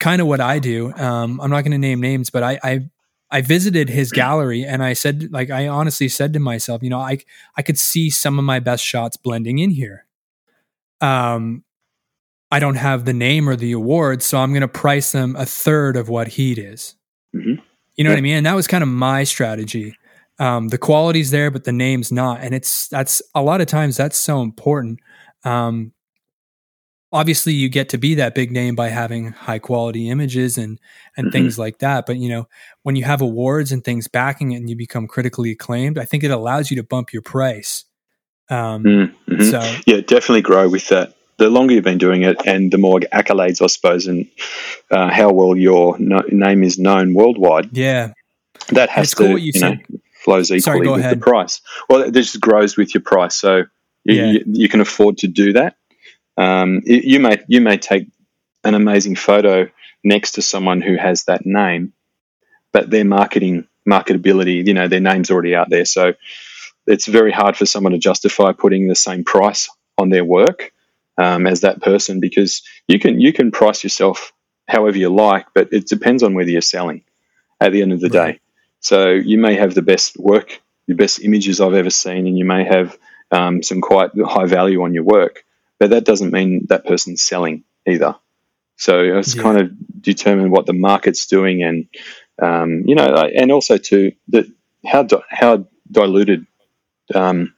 [0.00, 0.92] kind of what I do.
[0.94, 2.80] Um, I'm not going to name names, but I, I,
[3.30, 7.00] I visited his gallery and I said, like, I honestly said to myself, you know,
[7.00, 7.18] I,
[7.56, 10.06] I could see some of my best shots blending in here.
[11.00, 11.64] Um,
[12.52, 15.46] I don't have the name or the award, so I'm going to price them a
[15.46, 16.94] third of what heat is.
[17.34, 17.62] Mm-hmm.
[17.96, 18.14] You know yeah.
[18.14, 18.36] what I mean?
[18.36, 19.96] And that was kind of my strategy.
[20.38, 23.96] Um, the quality's there, but the name's not, and it's that's a lot of times
[23.96, 25.00] that's so important.
[25.44, 25.92] Um,
[27.12, 30.80] obviously you get to be that big name by having high quality images and
[31.16, 31.32] and mm-hmm.
[31.32, 32.48] things like that but you know
[32.82, 36.24] when you have awards and things backing it and you become critically acclaimed i think
[36.24, 37.84] it allows you to bump your price
[38.48, 39.42] um, mm-hmm.
[39.42, 43.00] so yeah definitely grow with that the longer you've been doing it and the more
[43.00, 44.28] accolades i suppose and
[44.92, 47.70] uh, how well your no- name is known worldwide.
[47.72, 48.12] Yeah.
[48.68, 49.76] That has to you, you know
[50.22, 51.18] flows equally Sorry, with ahead.
[51.18, 51.60] the price.
[51.88, 53.64] Well this just grows with your price so
[54.04, 54.26] you, yeah.
[54.26, 55.76] you, you can afford to do that.
[56.36, 58.06] Um, you may you may take
[58.62, 59.68] an amazing photo
[60.04, 61.92] next to someone who has that name,
[62.72, 66.14] but their marketing marketability, you know, their name's already out there, so
[66.86, 70.72] it's very hard for someone to justify putting the same price on their work
[71.18, 74.32] um, as that person because you can you can price yourself
[74.68, 77.04] however you like, but it depends on whether you're selling
[77.60, 78.34] at the end of the right.
[78.34, 78.40] day.
[78.80, 82.44] So you may have the best work, the best images I've ever seen, and you
[82.44, 82.96] may have
[83.30, 85.44] um, some quite high value on your work
[85.82, 88.14] but that doesn't mean that person's selling either.
[88.76, 89.42] So it's yeah.
[89.42, 91.88] kind of determine what the market's doing, and
[92.40, 94.48] um, you know, and also to the
[94.86, 96.46] how how diluted
[97.12, 97.52] um,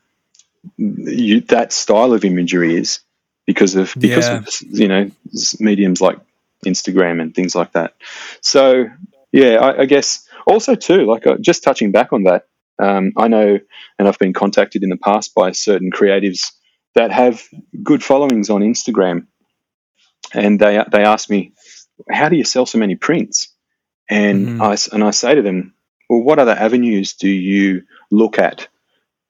[0.79, 3.01] you, that style of imagery is
[3.47, 4.39] because of because yeah.
[4.39, 5.11] of you know
[5.61, 6.19] mediums like
[6.65, 7.95] Instagram and things like that.
[8.41, 8.87] So
[9.33, 12.47] yeah, I, I guess also too, like uh, just touching back on that,
[12.79, 13.59] um, I know,
[13.99, 16.53] and I've been contacted in the past by certain creatives
[16.95, 17.43] that have
[17.83, 19.27] good followings on Instagram,
[20.33, 21.53] and they they ask me,
[22.11, 23.49] "How do you sell so many prints?"
[24.09, 24.63] And mm-hmm.
[24.63, 25.75] I and I say to them,
[26.09, 28.69] "Well, what other avenues do you look at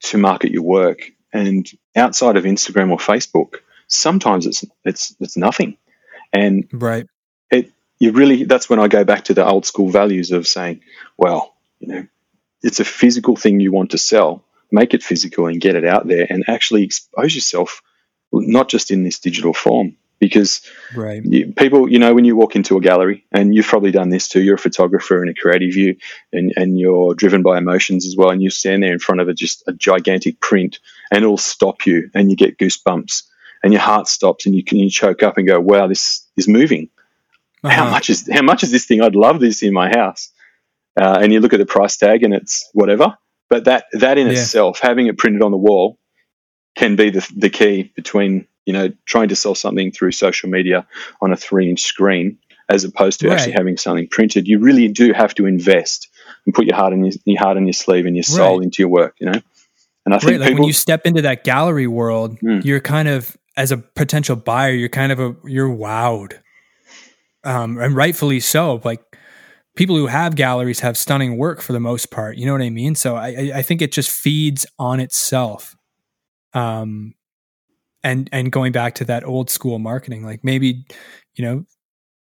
[0.05, 3.55] to market your work?" And outside of Instagram or Facebook,
[3.95, 5.77] sometimes it's it's it's nothing,
[6.33, 7.07] and right.
[7.51, 10.81] It you really that's when I go back to the old school values of saying,
[11.17, 12.07] well, you know,
[12.61, 16.07] it's a physical thing you want to sell make it physical and get it out
[16.07, 17.81] there and actually expose yourself,
[18.31, 19.97] not just in this digital form.
[20.17, 20.61] Because
[20.95, 21.21] right.
[21.25, 24.29] you, people, you know, when you walk into a gallery, and you've probably done this
[24.29, 25.97] too, you're a photographer and a creative, you
[26.31, 29.27] and, and you're driven by emotions as well, and you stand there in front of
[29.27, 30.79] a, just a gigantic print,
[31.11, 33.23] and it'll stop you, and you get goosebumps,
[33.65, 36.47] and your heart stops, and you can you choke up and go, "Wow, this is
[36.47, 36.89] moving."
[37.63, 37.75] Uh-huh.
[37.75, 39.01] How much is how much is this thing?
[39.01, 40.31] I'd love this in my house.
[40.95, 43.17] Uh, and you look at the price tag, and it's whatever.
[43.49, 44.33] But that that in yeah.
[44.33, 45.97] itself, having it printed on the wall,
[46.75, 50.85] can be the the key between you know trying to sell something through social media
[51.19, 52.37] on a three inch screen
[52.69, 53.39] as opposed to right.
[53.39, 54.47] actually having something printed.
[54.47, 56.07] You really do have to invest
[56.45, 58.63] and put your heart in your, your heart on your sleeve and your soul right.
[58.63, 59.15] into your work.
[59.19, 59.41] You know,
[60.05, 62.63] and I think right, like people, when you step into that gallery world, mm.
[62.63, 66.39] you're kind of as a potential buyer, you're kind of a you're wowed,
[67.43, 68.81] um, and rightfully so.
[68.83, 69.03] Like
[69.75, 72.37] people who have galleries have stunning work for the most part.
[72.37, 72.95] You know what I mean?
[72.95, 75.75] So I I think it just feeds on itself.
[76.53, 77.13] Um,
[78.03, 80.85] and and going back to that old school marketing, like maybe
[81.35, 81.65] you know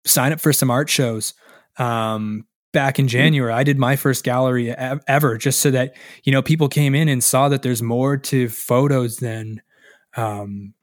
[0.05, 1.33] sign up for some art shows.
[1.77, 3.11] Um, back in mm-hmm.
[3.11, 7.07] January, I did my first gallery ever just so that, you know, people came in
[7.07, 9.61] and saw that there's more to photos than,
[10.15, 10.73] um,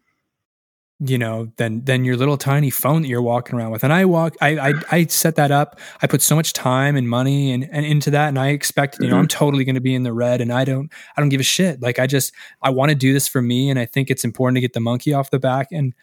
[1.00, 3.83] you know, than than your little tiny phone that you're walking around with.
[3.83, 5.78] And I walk, I I, I set that up.
[6.02, 9.09] I put so much time and money and, and into that, and I expect you
[9.09, 9.38] know, I'm mm-hmm.
[9.38, 11.83] totally going to be in the red, and I don't I don't give a shit.
[11.83, 14.57] Like I just I want to do this for me, and I think it's important
[14.57, 15.68] to get the monkey off the back.
[15.72, 15.94] And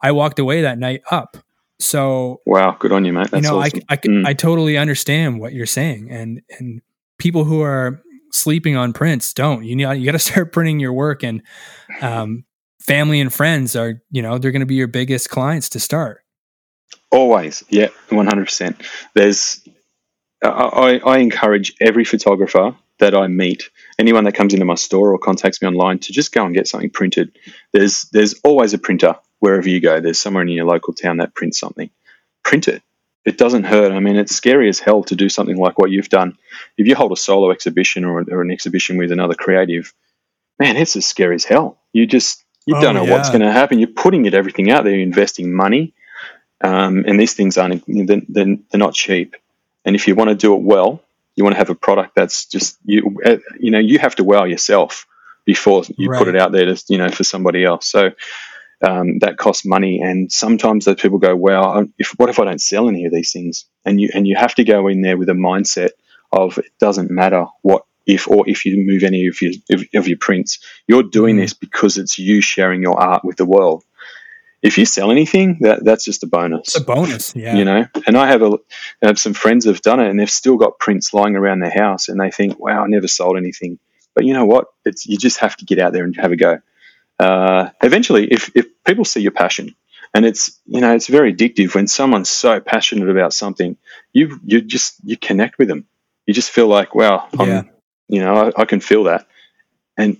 [0.00, 1.36] I walked away that night up.
[1.78, 3.30] So wow, good on you, mate.
[3.30, 3.82] That's you know, awesome.
[3.88, 4.26] I I, mm.
[4.26, 6.80] I totally understand what you're saying, and and
[7.18, 9.64] people who are sleeping on prints don't.
[9.64, 11.42] You know, you got to start printing your work, and
[12.00, 12.44] um,
[12.88, 16.24] family and friends are you know they're going to be your biggest clients to start.
[17.10, 18.82] Always, yeah, one hundred percent.
[19.14, 19.66] There's,
[20.42, 25.18] I, I encourage every photographer that I meet, anyone that comes into my store or
[25.18, 27.38] contacts me online, to just go and get something printed.
[27.72, 31.34] There's there's always a printer wherever you go, there's somewhere in your local town that
[31.34, 31.90] prints something.
[32.42, 32.82] Print it.
[33.24, 33.92] It doesn't hurt.
[33.92, 36.36] I mean, it's scary as hell to do something like what you've done.
[36.76, 39.92] If you hold a solo exhibition or, or an exhibition with another creative,
[40.58, 41.78] man, it's as scary as hell.
[41.92, 43.12] You just you oh, don't know yeah.
[43.12, 43.78] what's going to happen.
[43.78, 44.92] You're putting it everything out there.
[44.92, 45.94] You're investing money,
[46.60, 49.36] um, and these things aren't they're, they're, not cheap.
[49.86, 51.00] And if you want to do it well,
[51.34, 54.24] you want to have a product that's just you uh, you know you have to
[54.24, 55.06] wow yourself
[55.46, 56.18] before you right.
[56.18, 57.86] put it out there to you know for somebody else.
[57.86, 58.10] So
[58.82, 60.02] um, that costs money.
[60.02, 63.32] And sometimes those people go, "Well, if what if I don't sell any of these
[63.32, 65.92] things?" And you and you have to go in there with a mindset
[66.32, 69.52] of it doesn't matter what if or if you move any of your
[69.94, 71.40] of your prints, you're doing mm.
[71.40, 73.84] this because it's you sharing your art with the world.
[74.60, 76.68] If you sell anything, that that's just a bonus.
[76.68, 77.56] It's a bonus, yeah.
[77.56, 78.58] You know, and I have a
[79.02, 81.70] I have some friends have done it, and they've still got prints lying around their
[81.70, 83.78] house, and they think, "Wow, I never sold anything."
[84.14, 84.66] But you know what?
[84.84, 86.58] It's you just have to get out there and have a go
[87.18, 89.74] uh, eventually, if, if people see your passion,
[90.14, 93.76] and it's you know it's very addictive when someone's so passionate about something,
[94.12, 95.86] you you just you connect with them.
[96.26, 97.62] You just feel like wow, I'm, yeah.
[98.08, 99.26] You know I, I can feel that,
[99.96, 100.18] and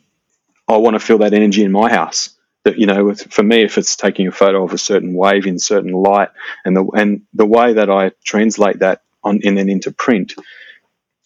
[0.69, 2.31] I want to feel that energy in my house
[2.65, 5.59] that you know for me if it's taking a photo of a certain wave in
[5.59, 6.31] certain light
[6.65, 10.35] and the and the way that I translate that on and then into print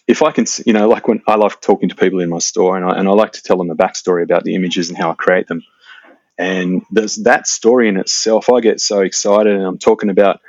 [0.06, 2.76] if I can, you know, like when I love talking to people in my store
[2.76, 5.10] and I, and I like to tell them the backstory about the images and how
[5.10, 5.62] I create them.
[6.38, 8.50] And there's that story in itself.
[8.50, 10.40] I get so excited and I'm talking about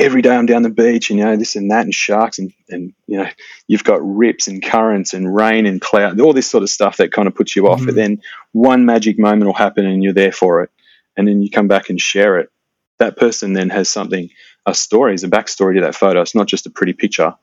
[0.00, 2.52] every day I'm down the beach and, you know, this and that and sharks and,
[2.68, 3.28] and you know,
[3.68, 7.12] you've got rips and currents and rain and cloud, all this sort of stuff that
[7.12, 7.78] kind of puts you off.
[7.78, 7.86] Mm-hmm.
[7.86, 10.70] But then one magic moment will happen and you're there for it.
[11.16, 12.50] And then you come back and share it.
[12.98, 14.30] That person then has something,
[14.66, 16.20] a story, is a backstory to that photo.
[16.20, 17.34] It's not just a pretty picture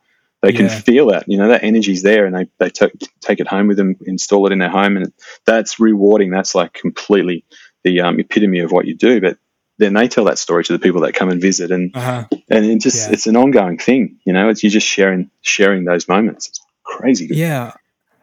[0.41, 3.48] they can feel that you know that energy's there and they, they t- take it
[3.48, 5.12] home with them install it in their home and
[5.46, 7.43] that's rewarding that's like completely
[7.84, 9.38] the um, epitome of what you do but
[9.78, 12.26] then they tell that story to the people that come and visit and uh-huh.
[12.50, 13.13] and it just yeah.
[13.13, 17.28] it's an ongoing thing you know it's you're just sharing sharing those moments it's crazy
[17.32, 17.74] yeah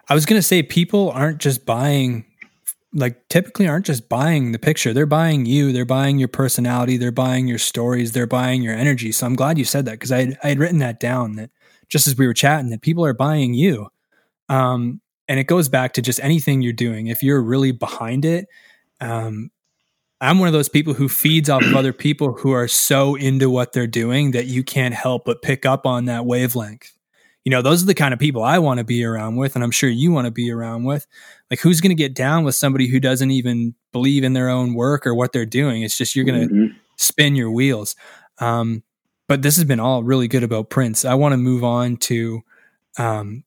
[0.08, 2.24] i was going to say people aren't just buying
[2.92, 7.10] like typically aren't just buying the picture they're buying you they're buying your personality they're
[7.10, 10.36] buying your stories they're buying your energy so i'm glad you said that because I,
[10.42, 11.50] I had written that down that
[11.88, 13.88] just as we were chatting that people are buying you.
[14.48, 17.06] Um, and it goes back to just anything you're doing.
[17.06, 18.46] If you're really behind it,
[19.00, 19.50] um,
[20.24, 23.50] I'm one of those people who feeds off of other people who are so into
[23.50, 26.96] what they're doing that you can't help but pick up on that wavelength.
[27.44, 29.62] You know, those are the kind of people I want to be around with, and
[29.62, 31.06] I'm sure you want to be around with.
[31.50, 34.72] Like, who's going to get down with somebody who doesn't even believe in their own
[34.72, 35.82] work or what they're doing?
[35.82, 36.76] It's just you're going to mm-hmm.
[36.96, 37.96] spin your wheels.
[38.38, 38.82] Um,
[39.28, 41.04] but this has been all really good about prints.
[41.04, 42.42] I want to move on to
[42.98, 43.44] um,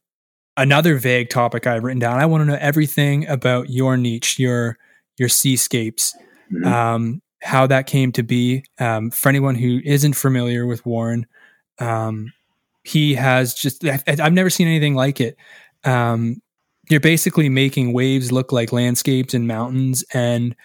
[0.57, 2.19] another vague topic I've written down.
[2.19, 4.77] I want to know everything about your niche, your
[5.17, 6.15] your seascapes,
[6.51, 6.65] mm-hmm.
[6.65, 8.63] um, how that came to be.
[8.79, 11.25] Um, for anyone who isn't familiar with Warren,
[11.79, 12.31] um,
[12.83, 15.37] he has just I've never seen anything like it.
[15.83, 16.41] Um,
[16.89, 20.55] you're basically making waves look like landscapes and mountains and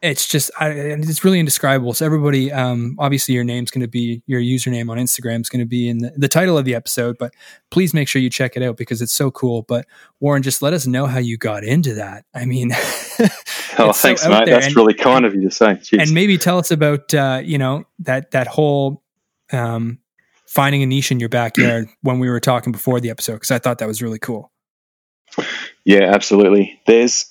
[0.00, 1.92] it's just I, it's really indescribable.
[1.92, 5.60] So everybody um, obviously your name's going to be your username on instagram is going
[5.60, 7.34] to be in the, the, title of the episode but
[7.70, 9.62] please make sure you check it out because it's so cool.
[9.62, 9.86] But
[10.20, 12.24] warren just let us know how you got into that.
[12.34, 12.70] I mean
[13.78, 14.46] oh thanks so mate.
[14.46, 15.74] that's and, really kind of you to say.
[15.74, 16.02] Jeez.
[16.02, 19.02] and maybe tell us about uh, you know that that whole
[19.52, 19.98] um,
[20.46, 23.58] finding a niche in your backyard when we were talking before the episode because i
[23.58, 24.52] thought that was really cool.
[25.84, 26.80] Yeah, absolutely.
[26.86, 27.26] There's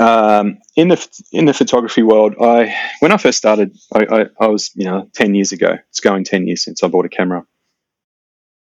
[0.00, 2.34] um, in the in the photography world.
[2.40, 5.76] I when I first started, I, I, I, was you know ten years ago.
[5.90, 7.44] It's going ten years since I bought a camera.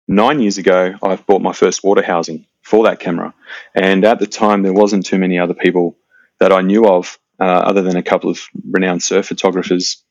[0.09, 3.35] Nine years ago, I bought my first water housing for that camera,
[3.75, 5.97] and at the time there wasn't too many other people
[6.39, 8.39] that I knew of, uh, other than a couple of
[8.71, 10.05] renowned surf photographers,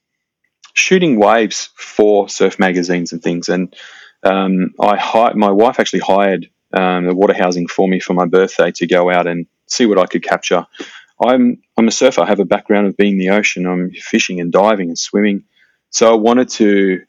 [0.73, 3.47] shooting waves for surf magazines and things.
[3.47, 3.73] And
[4.23, 8.25] um, I hi- my wife actually hired um, the water housing for me for my
[8.25, 10.65] birthday to go out and see what I could capture.
[11.23, 12.21] I'm I'm a surfer.
[12.21, 13.65] I have a background of being in the ocean.
[13.65, 15.43] I'm fishing and diving and swimming,
[15.89, 17.01] so I wanted to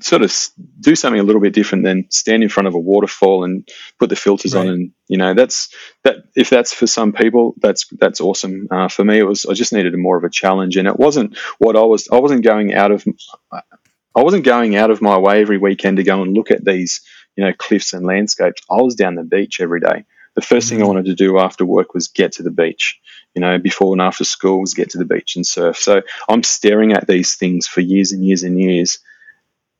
[0.00, 0.32] sort of
[0.78, 3.68] do something a little bit different than stand in front of a waterfall and
[3.98, 4.60] put the filters right.
[4.60, 5.68] on and you know that's
[6.04, 9.52] that if that's for some people that's that's awesome uh, for me it was i
[9.52, 12.44] just needed a more of a challenge and it wasn't what i was i wasn't
[12.44, 13.04] going out of
[13.50, 17.00] i wasn't going out of my way every weekend to go and look at these
[17.36, 18.62] you know, cliffs and landscapes.
[18.70, 20.04] I was down the beach every day.
[20.34, 20.68] The 1st mm-hmm.
[20.68, 20.88] thing I mm-hmm.
[20.88, 23.00] wanted to do after work was get to the beach.
[23.34, 25.76] You know, before and after school was get to the beach and surf.
[25.76, 29.00] So I'm staring at these things for years and years and years.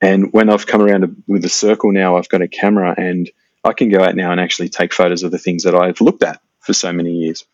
[0.00, 3.30] And when I've come around with the circle now, I've got a camera and
[3.64, 6.24] I can go out now and actually take photos of the things that I've looked
[6.24, 7.44] at for so many years.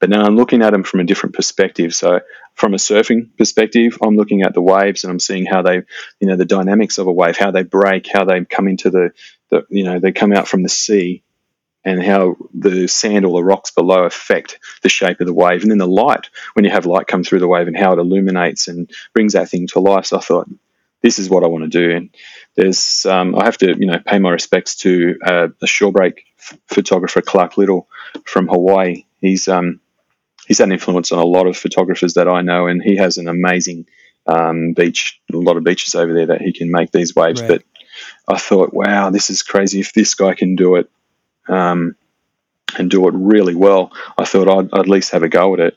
[0.00, 1.94] But now I'm looking at them from a different perspective.
[1.94, 2.20] So
[2.54, 5.82] from a surfing perspective, I'm looking at the waves and I'm seeing how they,
[6.20, 9.12] you know, the dynamics of a wave, how they break, how they come into the,
[9.50, 11.22] the you know, they come out from the sea
[11.88, 15.62] and how the sand or the rocks below affect the shape of the wave.
[15.62, 17.98] And then the light, when you have light come through the wave and how it
[17.98, 20.06] illuminates and brings that thing to life.
[20.06, 20.48] So I thought,
[21.00, 21.96] this is what I want to do.
[21.96, 22.10] And
[22.56, 26.18] there's, um, I have to, you know, pay my respects to uh, a shorebreak
[26.66, 27.88] photographer, Clark Little
[28.24, 29.06] from Hawaii.
[29.20, 29.80] He's, um,
[30.46, 33.16] he's had an influence on a lot of photographers that I know, and he has
[33.16, 33.86] an amazing
[34.26, 37.40] um, beach, a lot of beaches over there that he can make these waves.
[37.40, 37.48] Right.
[37.48, 37.62] But
[38.26, 39.80] I thought, wow, this is crazy.
[39.80, 40.90] If this guy can do it
[41.48, 41.96] um,
[42.76, 45.60] and do it really well, I thought I'd, I'd, at least have a go at
[45.60, 45.76] it.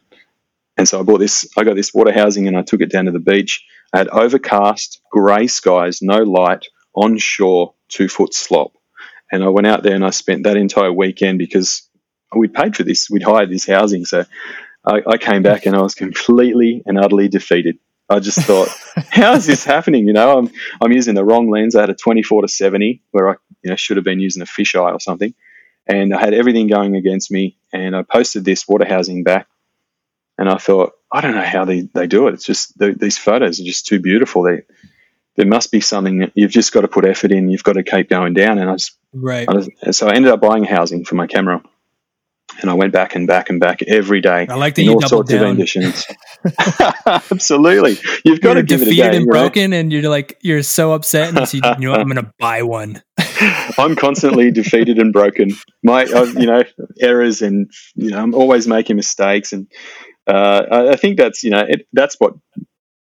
[0.77, 1.47] And so I bought this.
[1.57, 3.63] I got this water housing, and I took it down to the beach.
[3.93, 8.73] I had overcast, grey skies, no light, onshore, two foot slop.
[9.31, 11.87] And I went out there and I spent that entire weekend because
[12.35, 14.05] we'd paid for this, we'd hired this housing.
[14.05, 14.25] So
[14.85, 17.77] I, I came back and I was completely and utterly defeated.
[18.09, 18.67] I just thought,
[19.09, 20.05] how is this happening?
[20.05, 21.75] You know, I'm I'm using the wrong lens.
[21.75, 24.45] I had a 24 to 70 where I you know should have been using a
[24.45, 25.33] fisheye or something,
[25.91, 27.57] and I had everything going against me.
[27.73, 29.47] And I posted this water housing back,
[30.37, 32.33] and I thought, I don't know how they, they do it.
[32.33, 34.43] It's just the, these photos are just too beautiful.
[34.43, 34.63] They
[35.35, 37.49] there must be something you've just got to put effort in.
[37.49, 38.59] You've got to keep going down.
[38.59, 39.47] And I just right.
[39.47, 41.63] I so I ended up buying housing for my camera
[42.59, 44.47] and I went back and back and back every day.
[44.49, 45.43] I like that you all sorts down.
[45.43, 46.05] of conditions.
[47.05, 50.63] Absolutely, you've got you're to give defeated it a and broken, and you're like you're
[50.63, 53.01] so upset, and you, you know what, I'm going to buy one.
[53.77, 55.51] I'm constantly defeated and broken.
[55.83, 56.63] My, you know,
[56.99, 59.67] errors, and you know, I'm always making mistakes, and
[60.27, 62.33] uh, I, I, think that's you know, it, that's what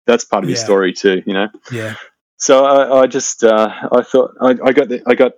[0.05, 0.55] that's part of yeah.
[0.55, 1.21] your story too.
[1.25, 1.47] You know.
[1.71, 1.95] Yeah.
[2.37, 5.33] So I, I just uh, I thought I, I got the, I got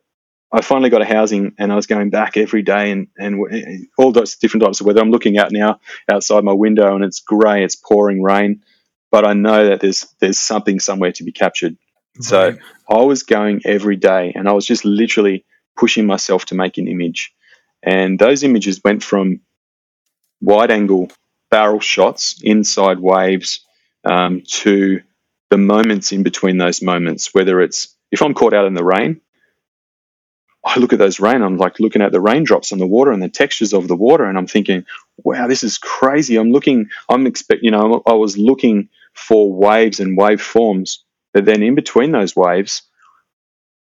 [0.51, 4.11] I finally got a housing and I was going back every day and, and all
[4.11, 5.01] those different types of weather.
[5.01, 5.79] I'm looking out now
[6.11, 8.63] outside my window and it's grey, it's pouring rain,
[9.11, 11.75] but I know that there's there's something somewhere to be captured.
[12.17, 12.23] Right.
[12.23, 12.57] So
[12.89, 16.87] I was going every day and I was just literally pushing myself to make an
[16.87, 17.33] image.
[17.83, 19.41] And those images went from
[20.41, 21.11] wide angle
[21.49, 23.61] barrel shots inside waves
[24.03, 25.01] um, to
[25.49, 29.21] the moments in between those moments, whether it's if I'm caught out in the rain,
[30.65, 33.21] I look at those rain, I'm like looking at the raindrops on the water and
[33.21, 34.85] the textures of the water, and I'm thinking,
[35.17, 36.35] wow, this is crazy.
[36.35, 41.05] I'm looking, I'm expect, you know, I was looking for waves and wave forms,
[41.37, 42.81] but then in between those waves,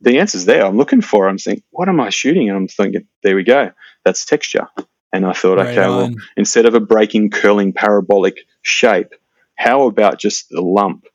[0.02, 0.66] the answer's there.
[0.66, 1.30] I'm looking for.
[1.30, 2.50] I'm thinking, what am I shooting?
[2.50, 3.72] And I'm thinking, there we go.
[4.04, 4.68] That's texture.
[5.14, 5.96] And I thought, right okay, on.
[5.96, 9.14] well, instead of a breaking, curling, parabolic shape,
[9.56, 11.06] how about just a lump?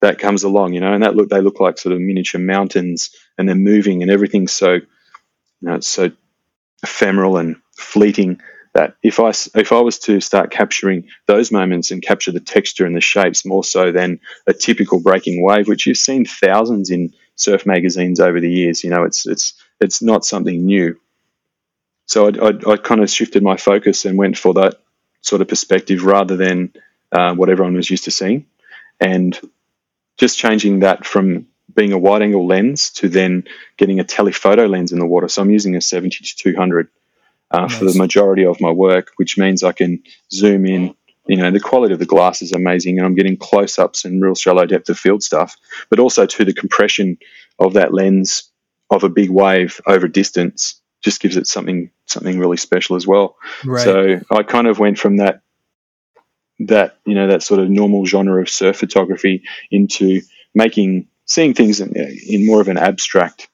[0.00, 3.14] that comes along, you know, and that look they look like sort of miniature mountains,
[3.38, 4.82] and they're moving, and everything's so, you
[5.60, 6.10] know, it's so
[6.82, 8.40] ephemeral and fleeting
[8.72, 12.86] that if I if I was to start capturing those moments and capture the texture
[12.86, 17.12] and the shapes more so than a typical breaking wave, which you've seen thousands in
[17.34, 20.98] surf magazines over the years, you know, it's it's it's not something new.
[22.06, 24.74] so I, I, kind of shifted my focus and went for that
[25.22, 26.72] sort of perspective rather than
[27.12, 28.46] uh, what everyone was used to seeing,
[29.00, 29.38] and
[30.16, 33.44] just changing that from being a wide angle lens to then
[33.76, 35.28] getting a telephoto lens in the water.
[35.28, 36.88] So I'm using a 70 to 200
[37.50, 37.78] uh, nice.
[37.78, 40.94] for the majority of my work, which means I can zoom in.
[41.26, 44.22] You know, the quality of the glass is amazing, and I'm getting close ups and
[44.22, 45.56] real shallow depth of field stuff,
[45.88, 47.18] but also to the compression
[47.58, 48.50] of that lens
[48.90, 53.36] of a big wave over distance just gives it something something really special as well.
[53.64, 53.84] Right.
[53.84, 55.42] So I kind of went from that
[56.60, 60.20] that you know that sort of normal genre of surf photography into
[60.54, 63.48] making seeing things in, in more of an abstract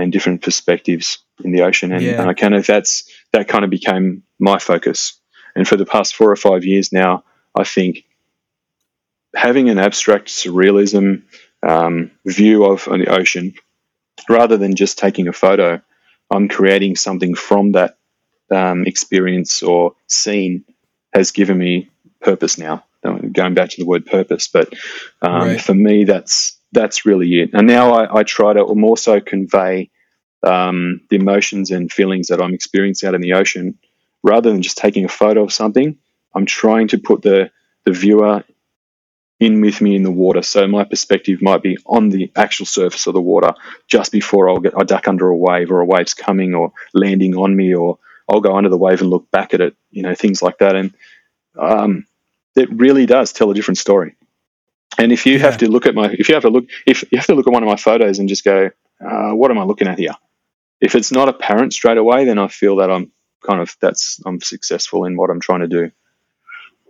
[0.00, 2.20] and different perspectives in the ocean and, yeah.
[2.20, 5.20] and I kind of that's that kind of became my focus
[5.54, 7.24] and for the past four or five years now
[7.54, 8.04] I think
[9.34, 11.22] having an abstract surrealism
[11.66, 13.54] um, view of the ocean
[14.28, 15.80] rather than just taking a photo
[16.30, 17.98] I'm creating something from that
[18.50, 20.64] um, experience or scene
[21.12, 21.90] has given me
[22.20, 22.84] purpose now.
[23.02, 24.74] Going back to the word purpose, but
[25.22, 25.60] um, right.
[25.60, 27.50] for me, that's that's really it.
[27.52, 29.90] And now I, I try to more so convey
[30.42, 33.78] um, the emotions and feelings that I'm experiencing out in the ocean,
[34.22, 35.98] rather than just taking a photo of something.
[36.34, 37.50] I'm trying to put the
[37.84, 38.44] the viewer
[39.40, 40.42] in with me in the water.
[40.42, 43.54] So my perspective might be on the actual surface of the water
[43.86, 47.36] just before I'll get I duck under a wave or a wave's coming or landing
[47.36, 47.98] on me or
[48.28, 50.76] I'll go under the wave and look back at it, you know, things like that.
[50.76, 50.94] And
[51.56, 52.06] um,
[52.56, 54.16] it really does tell a different story.
[54.96, 55.40] And if you yeah.
[55.40, 57.46] have to look at my, if you have to look, if you have to look
[57.46, 58.70] at one of my photos and just go,
[59.04, 60.14] uh, what am I looking at here?
[60.80, 63.12] If it's not apparent straight away, then I feel that I'm
[63.44, 65.90] kind of that's I'm successful in what I'm trying to do.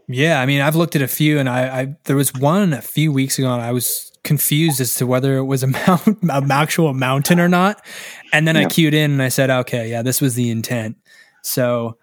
[0.06, 2.80] Yeah, I mean, I've looked at a few, and I, I there was one a
[2.80, 6.50] few weeks ago, and I was confused as to whether it was a mount, an
[6.50, 7.84] actual mountain or not.
[8.32, 8.62] And then yeah.
[8.62, 10.96] I queued in, and I said, "Okay, yeah, this was the intent."
[11.42, 11.98] So,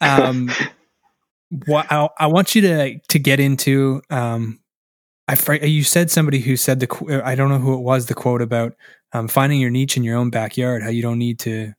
[0.00, 0.50] um,
[1.66, 4.60] what I, I, want you to to get into, um,
[5.28, 8.40] I you said somebody who said the I don't know who it was the quote
[8.40, 8.74] about
[9.12, 11.72] um, finding your niche in your own backyard, how you don't need to,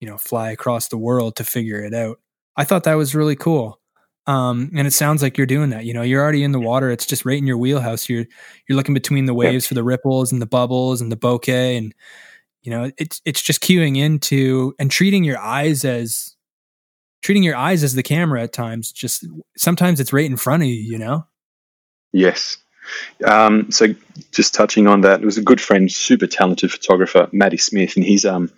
[0.00, 2.18] you know, fly across the world to figure it out.
[2.56, 3.78] I thought that was really cool.
[4.26, 5.84] Um, and it sounds like you're doing that.
[5.84, 6.90] You know, you're already in the water.
[6.90, 8.08] It's just right in your wheelhouse.
[8.08, 8.26] You're
[8.68, 11.94] you're looking between the waves for the ripples and the bubbles and the bokeh, and
[12.62, 16.36] you know, it's it's just cueing into and treating your eyes as
[17.22, 18.92] treating your eyes as the camera at times.
[18.92, 19.26] Just
[19.56, 20.74] sometimes it's right in front of you.
[20.74, 21.26] You know.
[22.12, 22.58] Yes.
[23.24, 23.94] Um, so
[24.32, 28.04] just touching on that, it was a good friend, super talented photographer, Matty Smith, and
[28.04, 28.50] he's um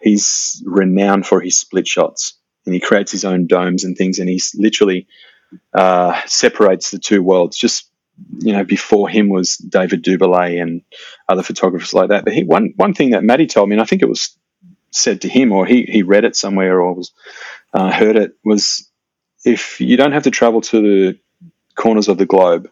[0.00, 2.34] he's renowned for his split shots
[2.66, 5.06] and he creates his own domes and things, and he's literally
[5.72, 7.56] uh, separates the two worlds.
[7.56, 7.88] Just
[8.38, 10.82] you know, before him was David Doubilet and
[11.28, 12.24] other photographers like that.
[12.24, 14.36] But he one one thing that Matty told me, and I think it was
[14.90, 17.12] said to him, or he he read it somewhere, or was
[17.72, 18.88] uh, heard it, was
[19.44, 21.18] if you don't have to travel to the
[21.74, 22.68] corners of the globe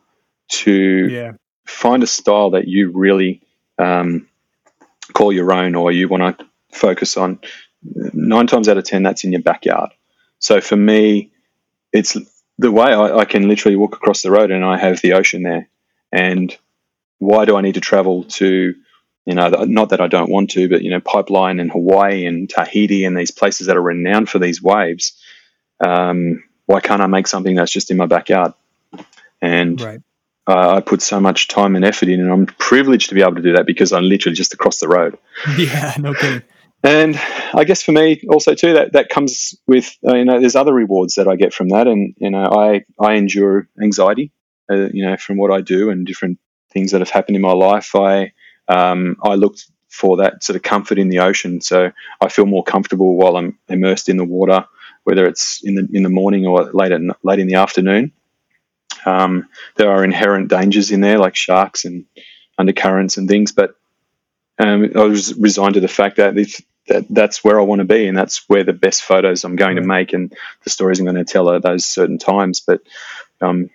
[0.53, 1.33] to yeah.
[1.67, 3.43] find a style that you really
[3.79, 4.29] um,
[5.15, 7.41] call your own, or you want to focus on,
[7.83, 9.91] nine times out of ten, that's in your backyard.
[10.39, 11.33] So for me,
[11.93, 12.17] it's
[12.59, 15.43] the way I, I, can literally walk across the road and I have the ocean
[15.43, 15.69] there.
[16.11, 16.57] And
[17.19, 18.75] why do I need to travel to,
[19.25, 22.49] you know, not that I don't want to, but, you know, Pipeline and Hawaii and
[22.49, 25.21] Tahiti and these places that are renowned for these waves?
[25.81, 28.53] Um, why can't I make something that's just in my backyard?
[29.41, 30.01] And right.
[30.47, 33.37] Uh, I put so much time and effort in, and I'm privileged to be able
[33.37, 35.19] to do that because I'm literally just across the road.
[35.59, 36.43] Yeah, no kidding.
[36.85, 37.17] And
[37.55, 40.75] I guess for me also too that that comes with uh, you know there's other
[40.75, 44.33] rewards that I get from that, and you know I I endure anxiety,
[44.71, 46.39] uh, you know from what I do and different
[46.73, 47.95] things that have happened in my life.
[47.95, 48.33] I
[48.67, 52.65] um, I looked for that sort of comfort in the ocean, so I feel more
[52.65, 54.65] comfortable while I'm immersed in the water,
[55.05, 58.13] whether it's in the in the morning or late at, late in the afternoon.
[59.07, 62.05] Um, there are inherent dangers in there, like sharks and
[62.59, 63.75] undercurrents and things, but
[64.59, 67.85] um, I was resigned to the fact that if that that's where I want to
[67.85, 70.33] be, and that's where the best photos I'm going to make, and
[70.65, 72.61] the stories I'm going to tell at those certain times.
[72.61, 72.81] But
[73.41, 73.71] um,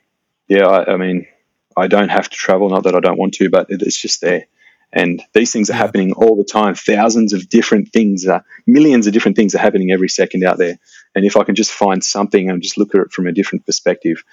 [0.47, 1.28] yeah, I, I, mean,
[1.75, 2.69] I don't have to travel.
[2.69, 4.47] Not that I don't want to, but it, it's just there.
[4.93, 5.80] And these things are yeah.
[5.80, 6.75] happening all the time.
[6.75, 10.80] Thousands of different things, are, millions of different things are happening every second out there.
[11.13, 13.65] And if I can just find something and just look at it from a different
[13.65, 14.23] perspective,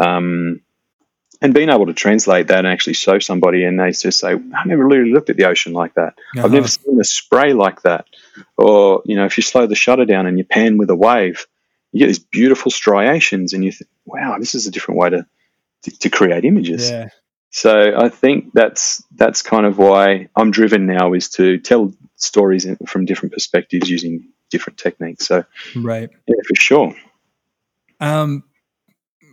[0.00, 0.60] um,
[1.42, 4.64] and being able to translate that and actually show somebody and they just say i
[4.66, 6.44] never really looked at the ocean like that uh-huh.
[6.44, 8.06] i've never seen a spray like that
[8.56, 11.46] or you know if you slow the shutter down and you pan with a wave
[11.92, 15.26] you get these beautiful striations and you think wow this is a different way to
[15.82, 17.08] to, to create images yeah.
[17.50, 22.66] so i think that's that's kind of why i'm driven now is to tell stories
[22.86, 25.26] from different perspectives using different techniques.
[25.26, 25.44] So,
[25.76, 26.94] right, yeah, for sure.
[28.00, 28.44] Um,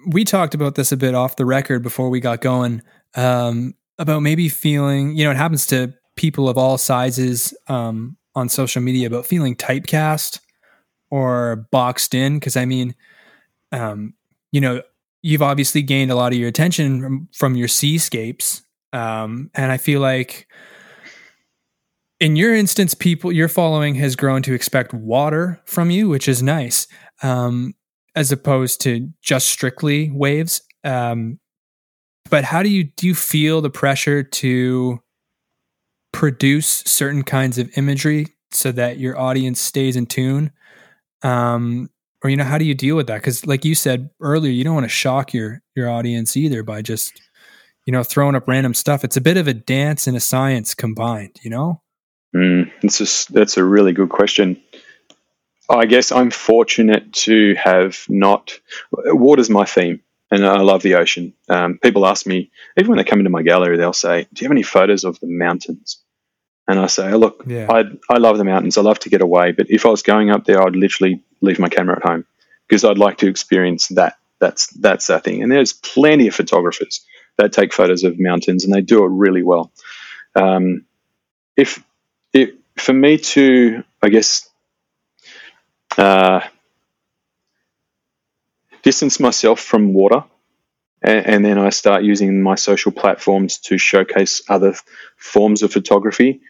[0.08, 2.82] we talked about this a bit off the record before we got going.
[3.16, 8.48] Um, about maybe feeling, you know, it happens to people of all sizes um, on
[8.48, 10.40] social media about feeling typecast
[11.10, 12.38] or boxed in.
[12.38, 12.96] Because I mean,
[13.72, 14.14] um,
[14.52, 14.82] you know,
[15.22, 18.62] you've obviously gained a lot of your attention from, from your seascapes,
[18.94, 20.48] um, and I feel like
[22.20, 26.42] in your instance, people your following has grown to expect water from you, which is
[26.42, 26.88] nice,
[27.22, 27.76] um,
[28.18, 30.64] as opposed to just strictly waves.
[30.84, 31.40] Um,
[32.32, 35.00] but how do you do you feel the pressure to
[36.12, 40.52] produce certain kinds of imagery so that your audience stays in tune?
[41.22, 41.92] Um,
[42.24, 43.22] or you know, how do you deal with that?
[43.22, 46.82] Because like you said earlier, you don't want to shock your your audience either by
[46.82, 47.22] just
[47.86, 49.04] you know throwing up random stuff.
[49.04, 51.84] It's a bit of a dance and a science combined, you know.
[52.36, 54.62] Mm, it's just, that's a really good question.
[55.70, 58.60] I guess I'm fortunate to have not.
[58.92, 60.02] Water's my theme,
[60.32, 61.34] and I love the ocean.
[61.50, 64.46] Um, people ask me, even when they come into my gallery, they'll say, "Do you
[64.46, 66.00] have any photos of the mountains?"
[66.68, 67.68] And I say, oh, "Look, yeah.
[67.70, 68.78] I I love the mountains.
[68.78, 71.60] I love to get away, but if I was going up there, I'd literally leave
[71.60, 72.26] my camera at home
[72.68, 74.18] because I'd like to experience that.
[74.40, 75.44] That's that's that thing.
[75.44, 77.06] And there's plenty of photographers
[77.38, 79.72] that take photos of mountains, and they do it really well.
[80.36, 80.86] Um,
[81.56, 81.84] if
[82.34, 84.47] it, for me to, I guess,
[85.98, 86.42] uh,
[88.84, 90.24] distance myself from water,
[91.02, 94.76] and, and, then I start using my social platforms to showcase other
[95.18, 96.42] forms of photography.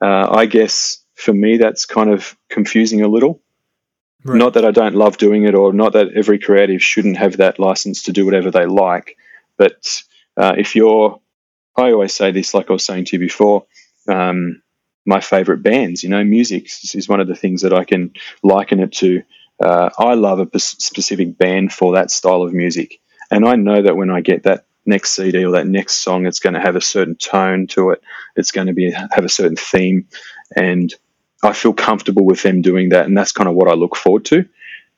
[0.00, 3.40] Uh, I guess for me, that's kind of confusing a little.
[4.24, 4.38] Right.
[4.38, 7.58] Not that I don't love doing it, or not that every creative shouldn't have that
[7.58, 9.16] license to do whatever they like,
[9.56, 10.02] but
[10.36, 11.20] uh, if you're,
[11.76, 13.66] I always say this, like I was saying to you before,
[14.08, 14.62] um,
[15.06, 16.02] my favorite bands.
[16.02, 19.22] You know, music is one of the things that I can liken it to.
[19.62, 23.00] Uh, I love a specific band for that style of music,
[23.30, 26.40] and I know that when I get that next CD or that next song, it's
[26.40, 28.02] going to have a certain tone to it.
[28.36, 30.08] It's going to be have a certain theme,
[30.56, 30.92] and
[31.42, 34.24] I feel comfortable with them doing that, and that's kind of what I look forward
[34.26, 34.46] to.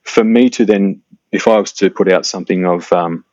[0.02, 1.02] For me to then,
[1.32, 3.24] if I was to put out something of um,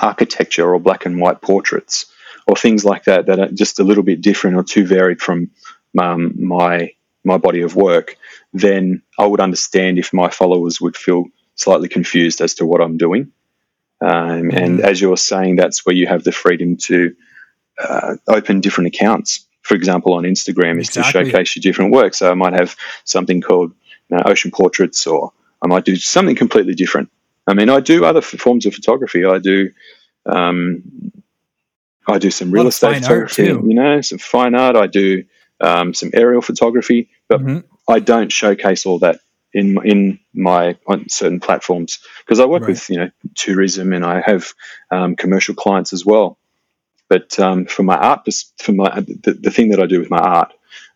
[0.00, 2.06] architecture or black and white portraits
[2.46, 5.50] or things like that that are just a little bit different or too varied from
[5.98, 6.92] um, my
[7.24, 8.16] my body of work,
[8.52, 11.24] then I would understand if my followers would feel
[11.54, 13.32] slightly confused as to what I'm doing.
[14.00, 14.84] Um, and mm-hmm.
[14.84, 17.14] as you're saying, that's where you have the freedom to
[17.78, 19.46] uh, open different accounts.
[19.62, 21.24] For example, on Instagram is exactly.
[21.24, 22.14] to showcase your different work.
[22.14, 23.72] So I might have something called
[24.10, 25.32] you know, ocean portraits, or
[25.62, 27.10] I might do something completely different.
[27.46, 29.24] I mean, I do other forms of photography.
[29.24, 29.70] I do,
[30.26, 31.12] um,
[32.06, 33.44] I do some real estate photography.
[33.44, 34.76] You know, some fine art.
[34.76, 35.24] I do
[35.64, 37.60] um, some aerial photography, but mm-hmm.
[37.88, 39.20] I don't showcase all that
[39.52, 42.70] in in my on certain platforms because I work right.
[42.70, 44.52] with you know tourism and I have
[44.90, 46.38] um, commercial clients as well.
[47.08, 48.26] But um, for my art,
[48.58, 50.52] for my the, the, thing that I do with my art,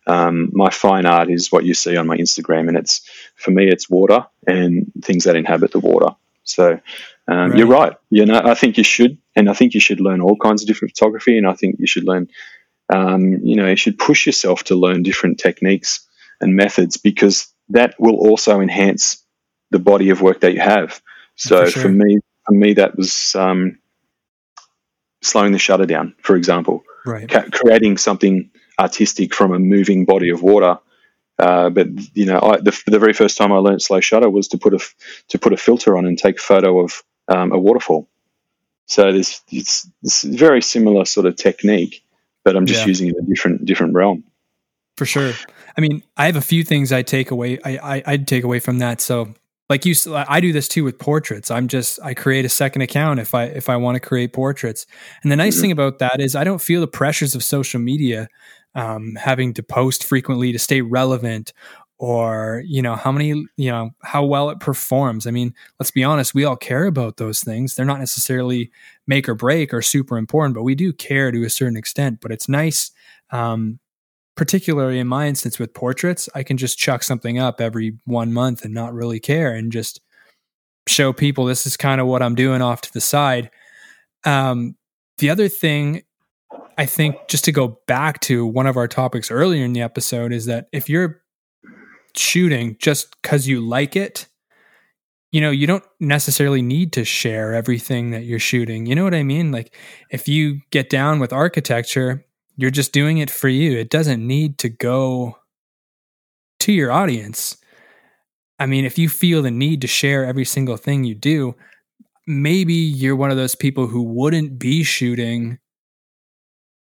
[0.07, 3.01] um, my fine art is what you see on my Instagram, and it's
[3.35, 6.15] for me, it's water and things that inhabit the water.
[6.43, 6.79] So
[7.27, 7.57] um, right.
[7.57, 7.93] you're right.
[8.09, 10.67] You know, I think you should, and I think you should learn all kinds of
[10.67, 12.27] different photography, and I think you should learn
[12.89, 16.07] um, you know, you should push yourself to learn different techniques
[16.41, 19.23] and methods because that will also enhance
[19.71, 21.01] the body of work that you have.
[21.35, 21.81] So for, sure.
[21.83, 23.79] for me, for me, that was um,
[25.21, 27.29] slowing the shutter down, for example, right.
[27.29, 30.79] Ca- creating something artistic from a moving body of water.
[31.37, 34.49] Uh, but you know, I, the, the, very first time I learned slow shutter was
[34.49, 34.79] to put a
[35.29, 38.09] to put a filter on and take a photo of um, a waterfall.
[38.87, 42.03] So this it's, it's very similar sort of technique,
[42.45, 42.87] but I'm just yeah.
[42.87, 44.23] using it in a different different realm.
[44.97, 45.33] For sure.
[45.77, 47.59] I mean, I have a few things I take away.
[47.63, 49.01] I, I I'd take away from that.
[49.01, 49.33] So
[49.69, 53.19] like you i do this too with portraits i'm just i create a second account
[53.19, 54.85] if i if i want to create portraits
[55.23, 55.61] and the nice mm-hmm.
[55.61, 58.27] thing about that is i don't feel the pressures of social media
[58.75, 61.53] um, having to post frequently to stay relevant
[61.99, 65.27] or you know how many you know how well it performs.
[65.27, 67.75] I mean let's be honest we all care about those things.
[67.75, 68.71] They're not necessarily
[69.05, 72.19] make or break or super important but we do care to a certain extent.
[72.21, 72.91] But it's nice
[73.31, 73.79] um,
[74.35, 78.63] particularly in my instance with portraits i can just chuck something up every one month
[78.63, 79.99] and not really care and just
[80.87, 83.51] show people this is kind of what i'm doing off to the side.
[84.23, 84.75] Um,
[85.17, 86.03] the other thing
[86.77, 90.31] i think just to go back to one of our topics earlier in the episode
[90.31, 91.21] is that if you're
[92.15, 94.27] shooting just because you like it,
[95.31, 98.85] you know, you don't necessarily need to share everything that you're shooting.
[98.85, 99.51] You know what I mean?
[99.51, 99.75] Like
[100.09, 102.25] if you get down with architecture,
[102.57, 103.77] you're just doing it for you.
[103.77, 105.37] It doesn't need to go
[106.61, 107.57] to your audience.
[108.59, 111.55] I mean, if you feel the need to share every single thing you do,
[112.27, 115.59] maybe you're one of those people who wouldn't be shooting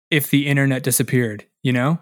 [0.09, 1.99] if the internet disappeared, you know?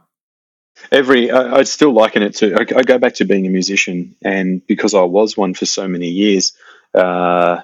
[0.91, 4.15] Every, I, I'd still liken it to, I, I, go back to being a musician,
[4.23, 6.53] and because I was one for so many years,
[6.93, 7.61] uh,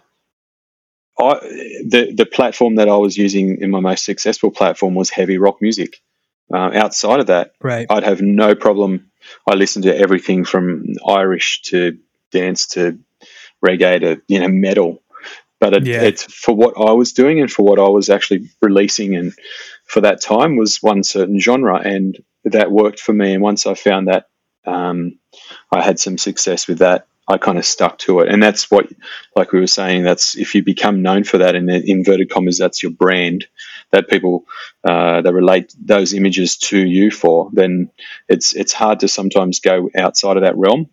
[1.18, 1.34] I,
[1.86, 5.62] the the platform that I was using in my most successful platform was heavy rock
[5.62, 6.02] music.
[6.52, 7.88] Uh, outside of that, right.
[7.90, 9.12] I'd have no problem.
[9.50, 11.98] I listened to everything from Irish to
[12.32, 13.00] dance to
[13.66, 15.02] reggae to you know metal,
[15.60, 16.02] but it, yeah.
[16.02, 19.34] it's for what I was doing and for what I was actually releasing, and
[19.86, 23.34] for that time was one certain genre, and that worked for me.
[23.34, 24.28] And once I found that,
[24.66, 25.20] um,
[25.72, 27.08] I had some success with that.
[27.28, 28.88] I kind of stuck to it, and that's what,
[29.34, 32.84] like we were saying, that's if you become known for that in inverted commas, that's
[32.84, 33.46] your brand
[33.92, 34.44] that people
[34.84, 37.50] uh, that relate those images to you for.
[37.54, 37.92] Then
[38.28, 40.90] it's it's hard to sometimes go outside of that realm,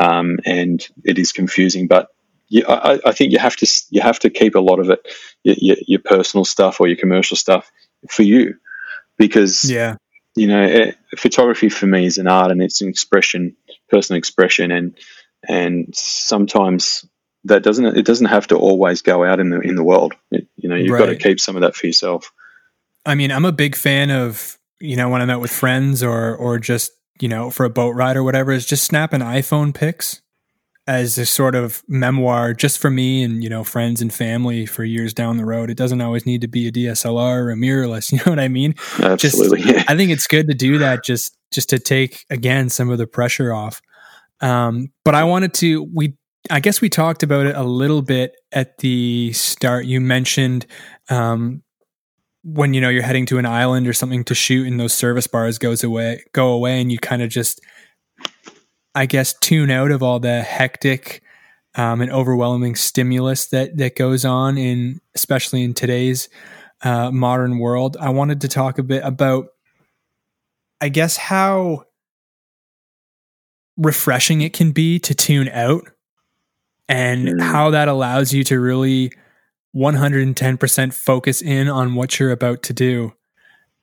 [0.00, 1.88] um, and it is confusing.
[1.88, 2.10] But
[2.48, 5.00] yeah, I, I, think you have to you have to keep a lot of it,
[5.42, 7.72] your, your personal stuff or your commercial stuff,
[8.08, 8.54] for you,
[9.16, 9.96] because yeah,
[10.34, 13.56] you know, it, photography for me is an art and it's an expression,
[13.90, 14.98] personal expression, and
[15.48, 17.04] and sometimes
[17.44, 20.14] that doesn't it doesn't have to always go out in the in the world.
[20.30, 21.00] It, you know, you've right.
[21.00, 22.32] got to keep some of that for yourself.
[23.04, 26.34] I mean, I'm a big fan of you know when I'm out with friends or
[26.34, 30.21] or just you know for a boat ride or whatever is just snapping iPhone pics
[30.86, 34.84] as a sort of memoir just for me and you know friends and family for
[34.84, 35.70] years down the road.
[35.70, 38.12] It doesn't always need to be a DSLR or a mirrorless.
[38.12, 38.74] You know what I mean?
[39.00, 39.62] Absolutely.
[39.62, 42.98] Just, I think it's good to do that just just to take again some of
[42.98, 43.80] the pressure off.
[44.40, 46.16] Um, but I wanted to, we,
[46.50, 49.84] I guess we talked about it a little bit at the start.
[49.84, 50.66] You mentioned,
[51.08, 51.62] um,
[52.44, 55.28] when you know you're heading to an island or something to shoot and those service
[55.28, 57.60] bars goes away go away and you kind of just
[58.94, 61.22] i guess tune out of all the hectic
[61.74, 66.28] um, and overwhelming stimulus that that goes on in especially in today's
[66.82, 69.46] uh, modern world i wanted to talk a bit about
[70.80, 71.84] i guess how
[73.76, 75.88] refreshing it can be to tune out
[76.88, 77.40] and mm.
[77.40, 79.12] how that allows you to really
[79.74, 83.12] 110% focus in on what you're about to do.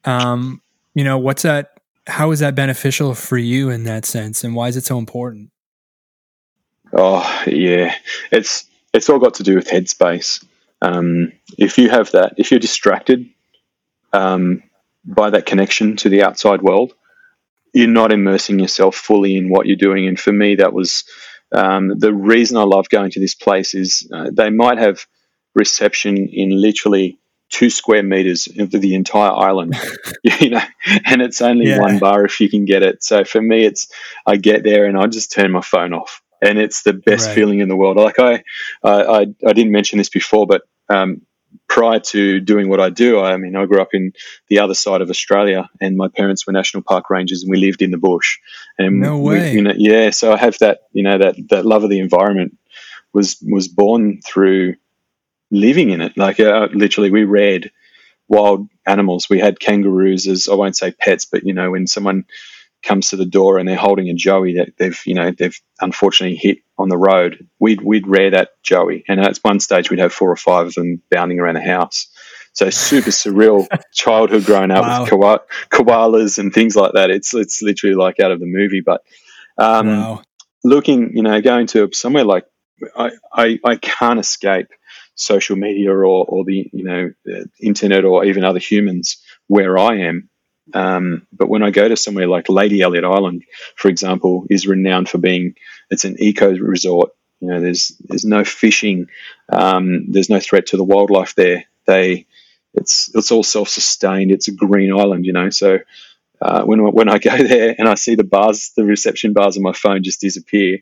[0.05, 0.61] Um,
[0.93, 1.78] you know, what's that?
[2.09, 5.51] How is that beneficial for you in that sense, and why is it so important?
[6.91, 7.93] Oh yeah,
[8.31, 10.43] it's it's all got to do with headspace.
[10.81, 13.29] Um, if you have that, if you're distracted
[14.13, 14.63] um,
[15.05, 16.93] by that connection to the outside world,
[17.73, 20.07] you're not immersing yourself fully in what you're doing.
[20.07, 21.03] And for me, that was
[21.51, 23.75] um, the reason I love going to this place.
[23.75, 25.05] Is uh, they might have
[25.53, 27.18] reception in literally
[27.49, 29.75] two square meters of the entire island,
[30.23, 30.61] you know,
[31.05, 31.79] and it's only yeah.
[31.79, 33.03] one bar if you can get it.
[33.03, 33.91] So for me, it's
[34.25, 37.35] I get there and I just turn my phone off, and it's the best right.
[37.35, 37.97] feeling in the world.
[37.97, 38.43] Like I,
[38.83, 41.21] I, I didn't mention this before, but um,
[41.67, 44.13] prior to doing what I do, I mean, I grew up in
[44.47, 47.81] the other side of Australia, and my parents were national park rangers, and we lived
[47.81, 48.37] in the bush.
[48.77, 50.09] And no way, we, you know, yeah.
[50.11, 52.57] So I have that, you know, that that love of the environment
[53.13, 54.75] was was born through
[55.51, 56.17] living in it.
[56.17, 57.71] Like uh, literally, we read
[58.27, 59.29] wild animals.
[59.29, 62.25] We had kangaroos as I won't say pets, but you know, when someone
[62.81, 66.37] comes to the door and they're holding a joey that they've you know they've unfortunately
[66.37, 70.13] hit on the road, we'd we'd rear that joey, and at one stage we'd have
[70.13, 72.07] four or five of them bounding around the house.
[72.53, 75.01] So super surreal childhood growing up wow.
[75.01, 75.39] with koala,
[75.69, 77.09] koalas and things like that.
[77.09, 78.81] It's it's literally like out of the movie.
[78.81, 79.01] But
[79.57, 80.21] um, wow.
[80.63, 82.45] looking, you know, going to somewhere like
[82.95, 84.67] I, I, I can't escape
[85.19, 87.11] social media or, or the you know
[87.59, 90.29] internet or even other humans where I am
[90.73, 93.43] um, but when I go to somewhere like Lady Elliot Island,
[93.75, 95.55] for example, is renowned for being
[95.89, 97.11] it's an eco resort.
[97.39, 99.07] You know, there's there's no fishing,
[99.49, 101.65] um, there's no threat to the wildlife there.
[101.85, 102.27] They
[102.73, 104.31] it's it's all self sustained.
[104.31, 105.25] It's a green island.
[105.25, 105.79] You know, so
[106.41, 109.63] uh, when when I go there and I see the bars, the reception bars on
[109.63, 110.79] my phone just disappear,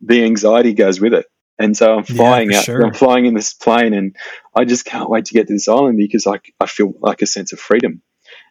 [0.00, 1.26] the anxiety goes with it.
[1.60, 2.64] And so I'm flying yeah, out.
[2.64, 2.84] Sure.
[2.84, 4.16] I'm flying in this plane, and
[4.56, 7.26] I just can't wait to get to this island because I I feel like a
[7.26, 8.02] sense of freedom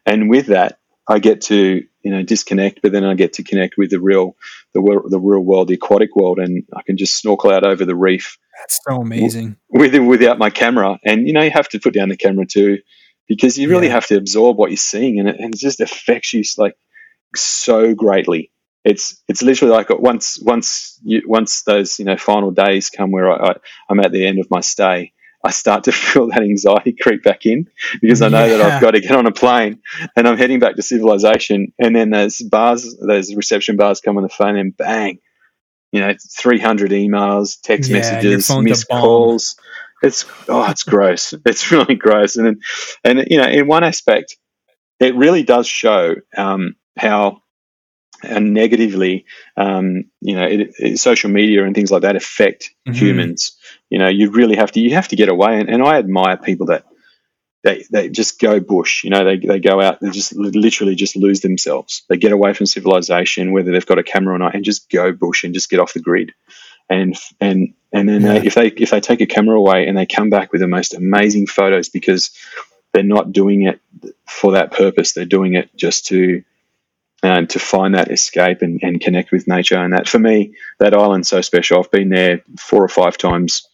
[0.06, 3.76] and with that, I get to you know disconnect, but then I get to connect
[3.78, 4.36] with the real
[4.74, 7.86] the world, the real world, the aquatic world, and I can just snorkel out over
[7.86, 8.38] the reef.
[8.60, 9.58] That's so amazing.
[9.70, 12.80] With without my camera, and you know you have to put down the camera too,
[13.28, 13.94] because you really yeah.
[13.94, 16.76] have to absorb what you're seeing, and it, and it just affects you like
[17.36, 18.52] so greatly.
[18.86, 23.30] It's it's literally like once once you, once those you know final days come where
[23.30, 23.56] I, I
[23.90, 25.14] I'm at the end of my stay
[25.44, 27.68] I start to feel that anxiety creep back in
[28.02, 28.58] because I know yeah.
[28.58, 29.82] that I've got to get on a plane
[30.16, 31.74] and I'm heading back to civilization.
[31.80, 35.20] And then those bars, those reception bars come on the phone and bang,
[35.92, 39.56] you know, 300 emails, text Yeah, messages, missed calls.
[40.02, 41.34] It's oh, it's gross.
[41.46, 42.38] It's really gross.
[42.38, 42.62] And
[43.04, 44.38] and you know, in one aspect,
[45.00, 47.42] it really does show um, how
[48.24, 49.26] and negatively,
[49.58, 52.96] um, you know, it, it- social media and things like that affect Mhm.
[52.96, 53.58] humans.
[53.90, 55.60] You know, you really have to you have to get away.
[55.60, 56.86] And, and I admire people that
[57.64, 59.04] they they just go bush.
[59.04, 62.04] You know, they they go out, they just literally just lose themselves.
[62.10, 65.12] They get away from civilization, whether they've got a camera or not, and just go
[65.12, 66.34] bush and just get off the grid.
[66.90, 68.40] And and and then Yeah.
[68.40, 70.68] they, if they if they take a camera away and they come back with the
[70.68, 72.32] most amazing photos because
[72.94, 73.80] they're not doing it
[74.28, 75.14] for that purpose.
[75.14, 76.44] They're doing it just to
[77.24, 79.78] um, to find that escape and, and connect with nature.
[79.78, 81.80] And that for me, that island's so special.
[81.80, 83.68] I've been there four or five times.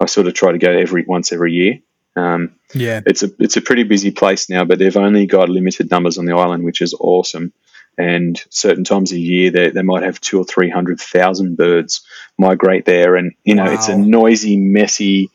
[0.00, 1.78] I sort of try to go every once every year.
[2.14, 3.00] Um, Yeah.
[3.06, 6.26] it's a it's a pretty busy place now, but they've only got limited numbers on
[6.26, 7.52] the island, which is awesome.
[7.98, 12.02] And certain times a year, they, they might have two or three hundred thousand birds
[12.38, 15.30] migrate there, and you know it's a noisy, messy,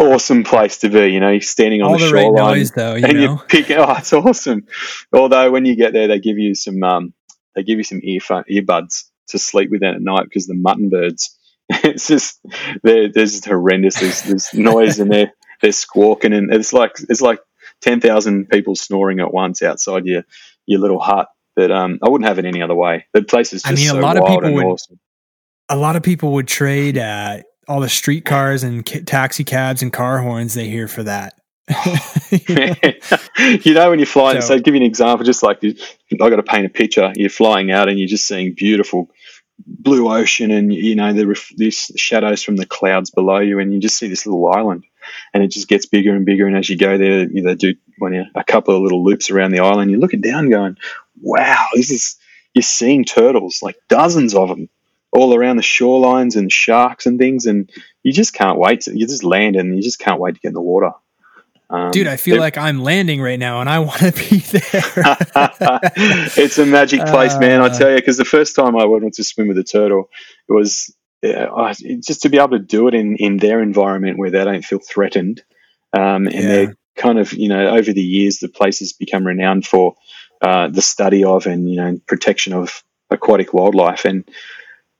[0.00, 1.08] awesome place to be.
[1.12, 3.22] You know, you're standing on All the, the right shoreline noise, though, you and know.
[3.22, 3.70] you pick.
[3.70, 3.78] It.
[3.78, 4.66] Oh, it's awesome.
[5.12, 7.14] Although when you get there, they give you some um,
[7.54, 11.36] they give you some earphone earbuds to sleep with at night because the mutton birds.
[11.84, 12.40] It's just
[12.82, 14.00] they're, they're just horrendous.
[14.00, 15.32] There's, there's noise and they're
[15.62, 17.38] they're squawking and it's like it's like
[17.80, 20.24] ten thousand people snoring at once outside your
[20.66, 21.28] your little hut.
[21.54, 23.06] But um, I wouldn't have it any other way.
[23.14, 24.98] The place is I just mean, a so lot of people would- awesome.
[25.68, 29.92] a lot of people would trade uh, all the streetcars and ca- taxi cabs and
[29.92, 31.34] car horns they hear for that.
[33.64, 35.74] you know, when you're flying, So- so, give you an example, just like you,
[36.12, 37.12] I got to paint a picture.
[37.14, 39.10] You're flying out and you're just seeing beautiful
[39.66, 43.58] blue ocean and, you know, the ref- these shadows from the clouds below you.
[43.58, 44.84] And you just see this little island
[45.34, 46.46] and it just gets bigger and bigger.
[46.46, 49.30] And as you go there, you know, do when you, a couple of little loops
[49.30, 50.76] around the island, you're looking down going,
[51.20, 52.16] wow, this is,
[52.54, 54.68] you're seeing turtles, like dozens of them
[55.12, 57.46] all around the shorelines and sharks and things.
[57.46, 57.70] And
[58.02, 60.48] you just can't wait to, you just land and you just can't wait to get
[60.48, 60.92] in the water.
[61.68, 64.62] Um, Dude, I feel like I'm landing right now and I want to be there.
[66.36, 67.60] it's a magic place, man.
[67.60, 70.10] I Uh, tell you, because the first time I went to swim with a turtle,
[70.48, 74.18] it was yeah, I, just to be able to do it in in their environment
[74.18, 75.42] where they don't feel threatened,
[75.92, 76.40] um, and Yeah.
[76.48, 79.94] they're kind of you know over the years the place has become renowned for
[80.40, 84.24] uh, the study of and you know protection of aquatic wildlife and.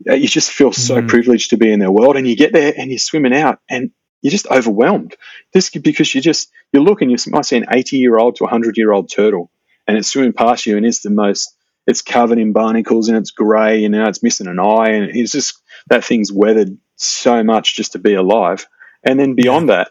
[0.08, 1.08] Uh, You just feel so Mhm.
[1.08, 3.90] privileged to be in their world, and you get there and you're swimming out, and
[4.22, 5.16] you're just overwhelmed.
[5.54, 8.44] Just because you just you look and you might see an 80 year old to
[8.44, 9.50] a 100 year old turtle,
[9.86, 11.54] and it's swimming past you, and it's the most.
[11.86, 15.32] It's covered in barnacles and it's grey, and now it's missing an eye, and it's
[15.32, 18.66] just that thing's weathered so much just to be alive.
[19.02, 19.90] And then beyond that,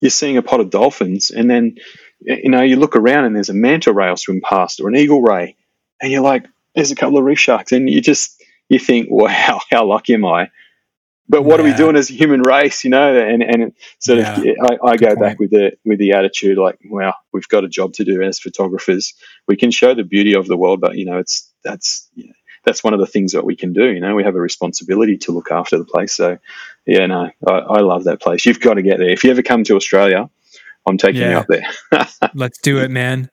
[0.00, 1.76] you're seeing a pot of dolphins, and then
[2.20, 5.22] you know you look around and there's a manta ray swim past or an eagle
[5.22, 5.56] ray,
[6.02, 8.37] and you're like, there's a couple of reef sharks, and you just
[8.68, 10.50] you think, wow, how lucky am I?
[11.30, 13.14] But what are we doing as a human race, you know?
[13.14, 14.40] And and sort Yeah.
[14.40, 14.44] of,
[14.82, 17.68] I, I go Good back with the with the attitude like, wow, we've got a
[17.68, 19.12] job to do as photographers.
[19.46, 22.32] We can show the beauty of the world, but you know, it's that's you know,
[22.64, 23.90] that's one of the things that we can do.
[23.92, 26.14] You know, we have a responsibility to look after the place.
[26.14, 26.38] So,
[26.86, 28.46] yeah, no, I, I love that place.
[28.46, 29.10] You've got to get there.
[29.10, 30.30] If you ever come to Australia,
[30.86, 31.66] I'm taking you up there.
[32.34, 33.28] Let's do it, man.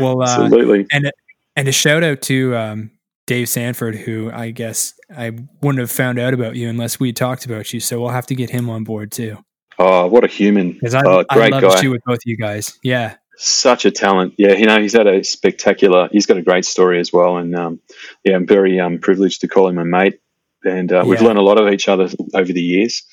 [0.00, 0.86] Well, uh, Absolutely.
[0.90, 2.90] and a shout out to um,
[3.26, 7.44] Dave Sanford, who I guess I wouldn't have found out about you unless we talked
[7.44, 7.80] about you.
[7.80, 9.38] So we'll have to get him on board too.
[9.78, 10.78] Oh, what a human!
[10.84, 11.88] I, Oh, great to guy.
[11.88, 12.78] with both you guys.
[12.82, 13.16] Yeah.
[13.36, 14.32] such a talent.
[14.38, 16.08] Yeah, you know, he's had a spectacular.
[16.10, 17.80] He's got a great story as well, and um,
[18.24, 20.20] yeah, I'm very um, privileged to call him a mate,
[20.64, 23.04] and uh, we've learned a lot of each other over the years.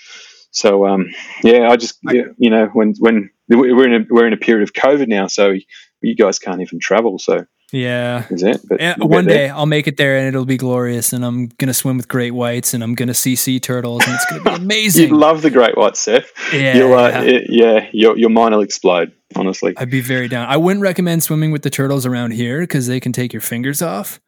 [0.51, 1.09] So um,
[1.43, 4.63] yeah, I just I- you know when when we're in a we're in a period
[4.63, 5.53] of COVID now, so
[6.01, 7.19] you guys can't even travel.
[7.19, 8.25] So Yeah.
[8.29, 8.61] is it?
[8.69, 11.67] But get one day I'll make it there and it'll be glorious and I'm going
[11.67, 14.43] to swim with great whites and I'm going to see sea turtles and it's going
[14.43, 15.09] to be amazing.
[15.09, 16.31] you'd love the great white, Seth.
[16.53, 16.77] yeah.
[16.77, 17.21] You'll, uh, yeah.
[17.23, 19.11] it- yeah, your your mind will explode.
[19.35, 20.47] Honestly, I'd be very down.
[20.47, 23.81] I wouldn't recommend swimming with the turtles around here because they can take your fingers
[23.81, 24.21] off.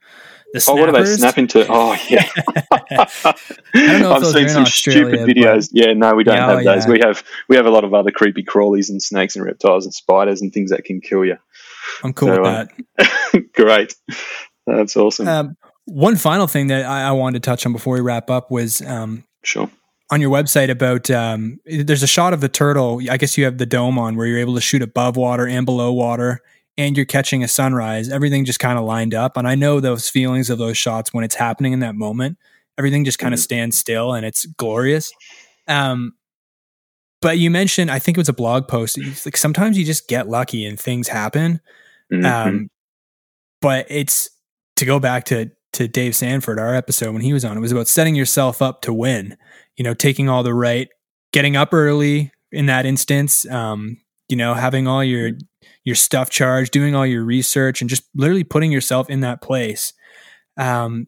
[0.67, 1.19] Oh, what are they snappers.
[1.19, 1.65] snap into?
[1.69, 2.27] Oh yeah.
[2.91, 3.35] I
[3.73, 5.69] don't know if I've seen some Australia, stupid videos.
[5.73, 6.85] Yeah, no, we don't Yeah, have oh, those.
[6.85, 6.91] yeah.
[6.91, 9.93] We have we have a lot of other creepy crawlies and snakes and reptiles and
[9.93, 11.37] spiders and things that can kill you.
[12.03, 13.43] I'm cool So, with that.
[13.53, 13.95] Great,
[14.65, 15.27] that's awesome.
[15.27, 18.49] Um, one final thing that I, I wanted to touch on before we wrap up
[18.51, 19.69] was um, sure.
[20.11, 23.01] on your website about um, there's a shot of the turtle.
[23.09, 25.65] I guess you have the dome on where you're able to shoot above water and
[25.65, 26.41] below water,
[26.77, 28.09] and you're catching a sunrise.
[28.09, 31.23] Everything just kind of lined up, and I know those feelings of those shots when
[31.23, 32.37] it's happening in that moment.
[32.77, 33.43] Everything just kind of Mhm.
[33.43, 35.13] stands still, and it's glorious.
[35.67, 36.13] Um,
[37.21, 38.97] but you mentioned, I think it was a blog post.
[38.97, 41.61] It's like sometimes you just get lucky and things happen.
[42.13, 42.25] Mhm.
[42.25, 42.69] Um,
[43.61, 44.29] but it's
[44.77, 47.57] to go back to to Dave Sanford, our episode when he was on.
[47.57, 49.37] It was about setting yourself up to win.
[49.77, 50.87] You know, taking all the right,
[51.33, 53.45] getting up early in that instance.
[53.49, 53.97] Um,
[54.29, 55.31] you know, having all your
[55.83, 59.93] your stuff charged, doing all your research, and just literally putting yourself in that place.
[60.57, 61.07] Um,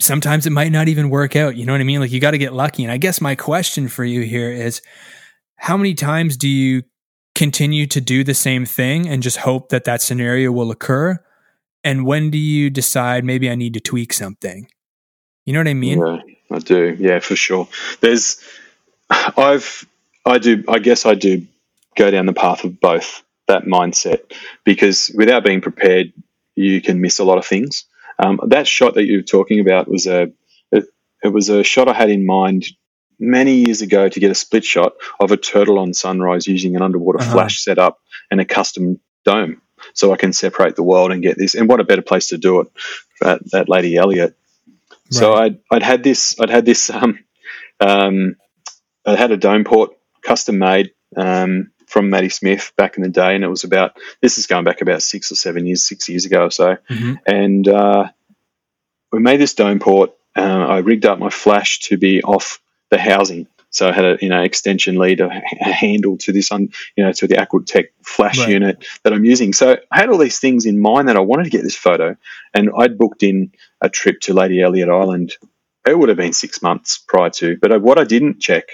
[0.00, 1.56] sometimes it might not even work out.
[1.56, 2.00] You know what I mean?
[2.00, 2.82] Like you got to get lucky.
[2.82, 4.80] And I guess my question for you here is,
[5.56, 6.82] how many times do you
[7.34, 11.18] continue to do the same thing and just hope that that scenario will occur?
[11.82, 14.68] And when do you decide maybe I need to tweak something?
[15.44, 15.98] You know what I mean?
[15.98, 16.18] Yeah,
[16.50, 16.96] I do.
[16.98, 17.68] Yeah, for sure.
[18.00, 18.40] There's,
[19.10, 19.86] I've,
[20.24, 21.46] I do, I guess I do
[21.96, 24.32] go down the path of both that mindset
[24.64, 26.12] because without being prepared,
[26.54, 27.84] you can miss a lot of things.
[28.18, 30.32] Um, that shot that you were talking about was a,
[30.72, 30.86] it,
[31.22, 32.64] it was a shot I had in mind
[33.18, 36.82] many years ago to get a split shot of a turtle on sunrise using an
[36.82, 37.32] underwater uh-huh.
[37.32, 38.00] flash setup
[38.30, 39.60] and a custom dome
[39.92, 41.54] so I can separate the world and get this.
[41.54, 42.68] And what a better place to do it
[43.22, 44.36] at, that Lady Elliot.
[44.88, 44.98] Right.
[45.10, 47.18] So I'd, I'd had this, I'd had this, um,
[47.80, 48.36] um,
[49.04, 49.90] I had a dome port
[50.22, 54.38] custom made um, from Matty Smith back in the day, and it was about this
[54.38, 57.14] is going back about six or seven years, six years ago or so, mm-hmm.
[57.26, 58.08] and uh,
[59.12, 60.12] we made this dome port.
[60.34, 62.60] Uh, I rigged up my flash to be off
[62.94, 66.52] the housing, so I had a you know extension lead, a, a handle to this
[66.52, 68.48] on you know to the Aquatech flash right.
[68.48, 69.52] unit that I'm using.
[69.52, 72.16] So I had all these things in mind that I wanted to get this photo,
[72.54, 75.32] and I'd booked in a trip to Lady Elliot Island.
[75.86, 78.64] It would have been six months prior to, but what I didn't check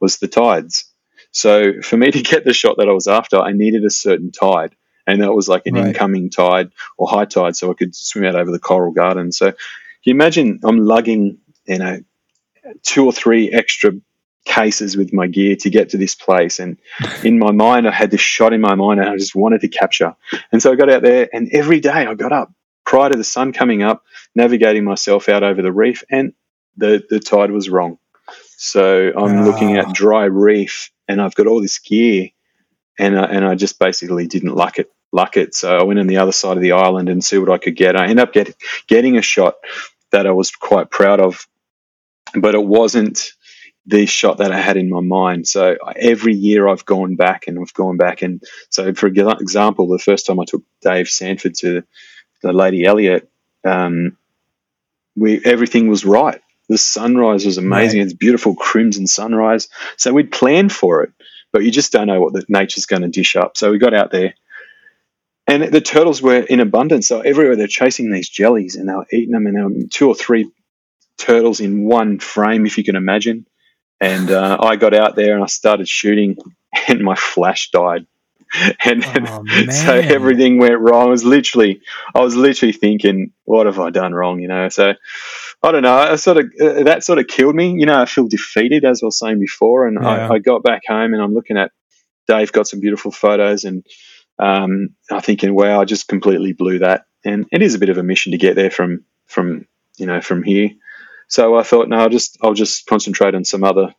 [0.00, 0.84] was the tides.
[1.30, 4.30] So for me to get the shot that I was after, I needed a certain
[4.30, 4.76] tide.
[5.06, 5.88] And that was like an right.
[5.88, 9.32] incoming tide or high tide, so I could swim out over the coral garden.
[9.32, 9.52] So
[10.04, 12.00] you imagine I'm lugging, you know,
[12.82, 13.92] two or three extra
[14.44, 16.58] cases with my gear to get to this place.
[16.58, 16.78] And
[17.22, 19.68] in my mind, I had this shot in my mind and I just wanted to
[19.68, 20.16] capture.
[20.50, 22.52] And so I got out there, and every day I got up
[22.84, 24.04] prior to the sun coming up,
[24.34, 26.32] navigating myself out over the reef, and
[26.76, 27.98] the, the tide was wrong.
[28.56, 29.44] So I'm oh.
[29.44, 32.28] looking at dry reef and I've got all this gear,
[32.98, 34.90] and I, and I just basically didn't luck it.
[35.12, 35.54] Luck it.
[35.54, 37.76] So I went on the other side of the island and see what I could
[37.76, 37.96] get.
[37.96, 38.56] I ended up get,
[38.86, 39.56] getting a shot
[40.10, 41.46] that I was quite proud of,
[42.36, 43.32] but it wasn't
[43.86, 45.48] the shot that I had in my mind.
[45.48, 48.22] So every year I've gone back and I've gone back.
[48.22, 51.82] And so, for example, the first time I took Dave Sanford to
[52.42, 53.28] the Lady Elliot,
[53.64, 54.16] um,
[55.16, 56.40] we everything was right.
[56.68, 58.00] The sunrise was amazing.
[58.00, 58.06] Right.
[58.06, 59.68] It's beautiful crimson sunrise.
[59.96, 61.12] So we'd planned for it,
[61.52, 63.56] but you just don't know what the nature's going to dish up.
[63.56, 64.34] So we got out there,
[65.46, 67.08] and the turtles were in abundance.
[67.08, 70.08] So everywhere they're chasing these jellies, and they were eating them, and there were two
[70.08, 70.50] or three
[71.18, 73.46] turtles in one frame, if you can imagine.
[74.00, 76.36] And uh, I got out there and I started shooting,
[76.88, 78.06] and my flash died.
[78.84, 81.06] and oh, so everything went wrong.
[81.06, 81.80] I was literally,
[82.14, 84.40] I was literally thinking, what have I done wrong?
[84.40, 84.94] You know, so
[85.62, 85.94] I don't know.
[85.94, 87.72] I sort of uh, that sort of killed me.
[87.72, 90.28] You know, I feel defeated as I was saying before, and yeah.
[90.28, 91.70] I, I, got back home and I'm looking at
[92.28, 93.86] Dave got some beautiful photos, and
[94.38, 97.04] um, I'm thinking, wow, I just completely blew that.
[97.24, 100.20] And it is a bit of a mission to get there from from you know
[100.20, 100.70] from here.
[101.32, 103.94] So I thought, no, I'll just I'll just concentrate on some other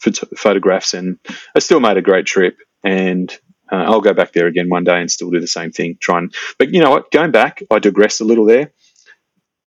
[0.00, 1.18] phot- photographs, and
[1.52, 3.36] I still made a great trip and
[3.72, 5.98] uh, I'll go back there again one day and still do the same thing.
[6.00, 7.10] Try and, but you know what?
[7.10, 8.70] Going back, I digress a little there.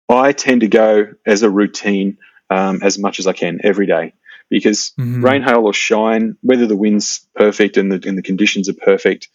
[0.06, 2.18] I tend to go as a routine
[2.50, 4.12] um, as much as I can every day
[4.50, 5.24] because mm-hmm.
[5.24, 9.28] rain, hail, or shine, whether the wind's perfect and the and the conditions are perfect,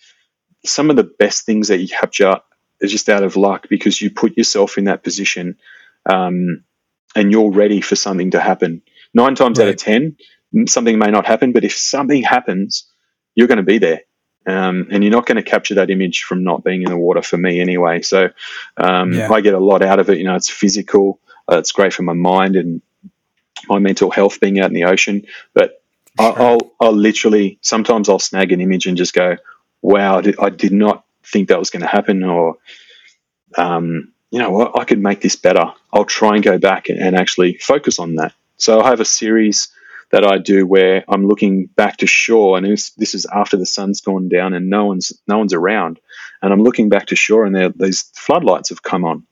[0.63, 2.39] some of the best things that you capture
[2.81, 5.57] is just out of luck because you put yourself in that position
[6.05, 6.63] um,
[7.15, 8.81] and you're ready for something to happen.
[9.13, 9.67] Nine times right.
[9.67, 10.17] out of ten,
[10.67, 12.85] something may not happen, but if something happens,
[13.35, 14.01] you're going to be there.
[14.45, 17.21] Um, and you're not going to capture that image from not being in the water
[17.21, 18.01] for me anyway.
[18.01, 18.29] So
[18.75, 19.31] um, yeah.
[19.31, 20.17] I get a lot out of it.
[20.17, 21.19] You know, it's physical.
[21.49, 22.81] Uh, it's great for my mind and
[23.69, 25.25] my mental health being out in the ocean.
[25.53, 25.81] But
[26.19, 26.41] sure.
[26.41, 29.37] I, will I'll literally sometimes I'll snag an image and just go,
[29.81, 32.57] "Wow, I did not think that was going to happen," or
[33.57, 35.71] um, you know what, I could make this better.
[35.93, 38.33] I'll try and go back and, and actually focus on that.
[38.57, 39.69] So I have a series
[40.11, 44.01] that I do where I'm looking back to shore, and this is after the sun's
[44.01, 45.99] gone down and no one's no one's around,
[46.41, 49.23] and I'm looking back to shore, and there, these floodlights have come on,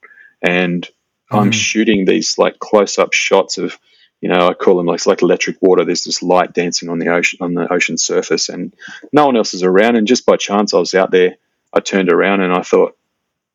[0.41, 0.87] and
[1.31, 1.39] mm.
[1.39, 3.77] I'm shooting these like close up shots of,
[4.21, 5.83] you know, I call them like like electric water.
[5.83, 8.73] There's this light dancing on the ocean on the ocean surface, and
[9.11, 11.35] no one else is around, and just by chance I was out there.
[11.73, 12.97] I turned around and I thought,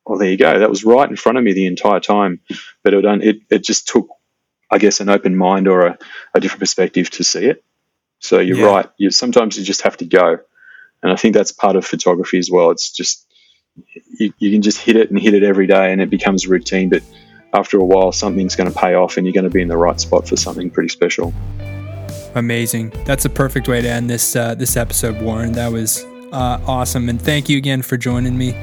[0.07, 0.59] well, there you go.
[0.59, 2.39] That was right in front of me the entire time,
[2.83, 4.07] but it it, it just took
[4.69, 5.97] I guess, an open mind or a,
[6.33, 7.63] a different perspective to see it.
[8.19, 8.65] So you're yeah.
[8.65, 8.89] right.
[8.97, 10.39] You sometimes you just have to go,
[11.03, 12.71] and I think that's part of photography as well.
[12.71, 13.25] It's just
[14.19, 16.89] you, you can just hit it and hit it every day, and it becomes routine.
[16.89, 17.03] But
[17.53, 19.77] after a while, something's going to pay off and you're going to be in the
[19.77, 21.33] right spot for something pretty special.
[22.35, 22.91] Amazing.
[23.05, 25.53] That's a perfect way to end this uh, this episode, Warren.
[25.53, 26.03] That was
[26.33, 28.53] uh, awesome, and thank you again for joining me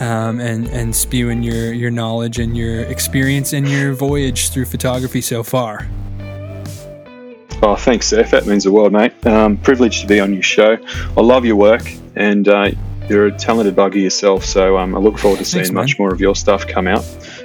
[0.00, 5.20] um, and and spewing your your knowledge and your experience and your voyage through photography
[5.20, 5.88] so far.
[7.62, 8.30] Oh, thanks, Seth.
[8.30, 9.26] That means the world, mate.
[9.26, 10.78] Um, privileged to be on your show.
[11.16, 11.82] I love your work,
[12.16, 12.70] and uh,
[13.10, 14.44] you're a talented bugger yourself.
[14.44, 17.04] So um, I look forward to seeing Thanks, much more of your stuff come out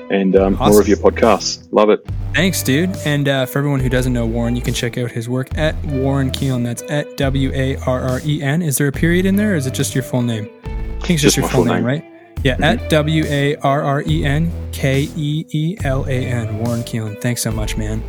[0.10, 0.72] and um, awesome.
[0.72, 1.68] more of your podcasts.
[1.72, 2.06] Love it.
[2.34, 2.96] Thanks, dude.
[3.06, 5.76] And uh, for everyone who doesn't know Warren, you can check out his work at
[5.84, 6.64] Warren Keelan.
[6.64, 8.62] That's at W A R R E N.
[8.62, 10.50] Is there a period in there, or is it just your full name?
[10.64, 12.15] I think it's just, just your full, name, name, right?
[12.46, 16.60] Yeah, at W A R R E N K E E L A N.
[16.60, 17.20] Warren Keelan.
[17.20, 18.04] Thanks so much, man.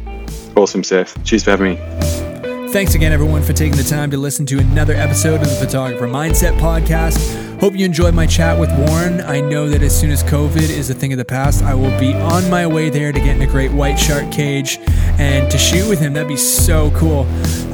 [0.55, 1.24] Awesome, Seth.
[1.24, 2.70] Cheers for having me.
[2.70, 6.07] Thanks again, everyone, for taking the time to listen to another episode of the Photographer
[6.07, 7.61] Mindset Podcast.
[7.61, 9.22] Hope you enjoyed my chat with Warren.
[9.22, 11.99] I know that as soon as COVID is a thing of the past, I will
[11.99, 14.78] be on my way there to get in a great white shark cage
[15.18, 16.12] and to shoot with him.
[16.12, 17.24] That'd be so cool.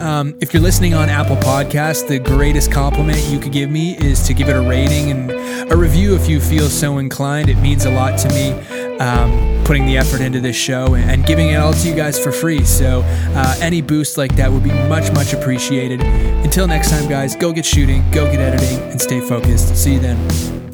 [0.02, 4.26] Um, if you're listening on Apple Podcasts, the greatest compliment you could give me is
[4.26, 7.48] to give it a rating and a review if you feel so inclined.
[7.48, 8.50] It means a lot to me.
[8.98, 12.32] Um, putting the effort into this show and, giving it all to you guys for
[12.32, 12.64] free.
[12.64, 16.00] So, uh, any boost like that would be much, much appreciated.
[16.00, 19.76] Until next time, guys, go get shooting, go get editing, and stay focused.
[19.76, 20.71] See you then.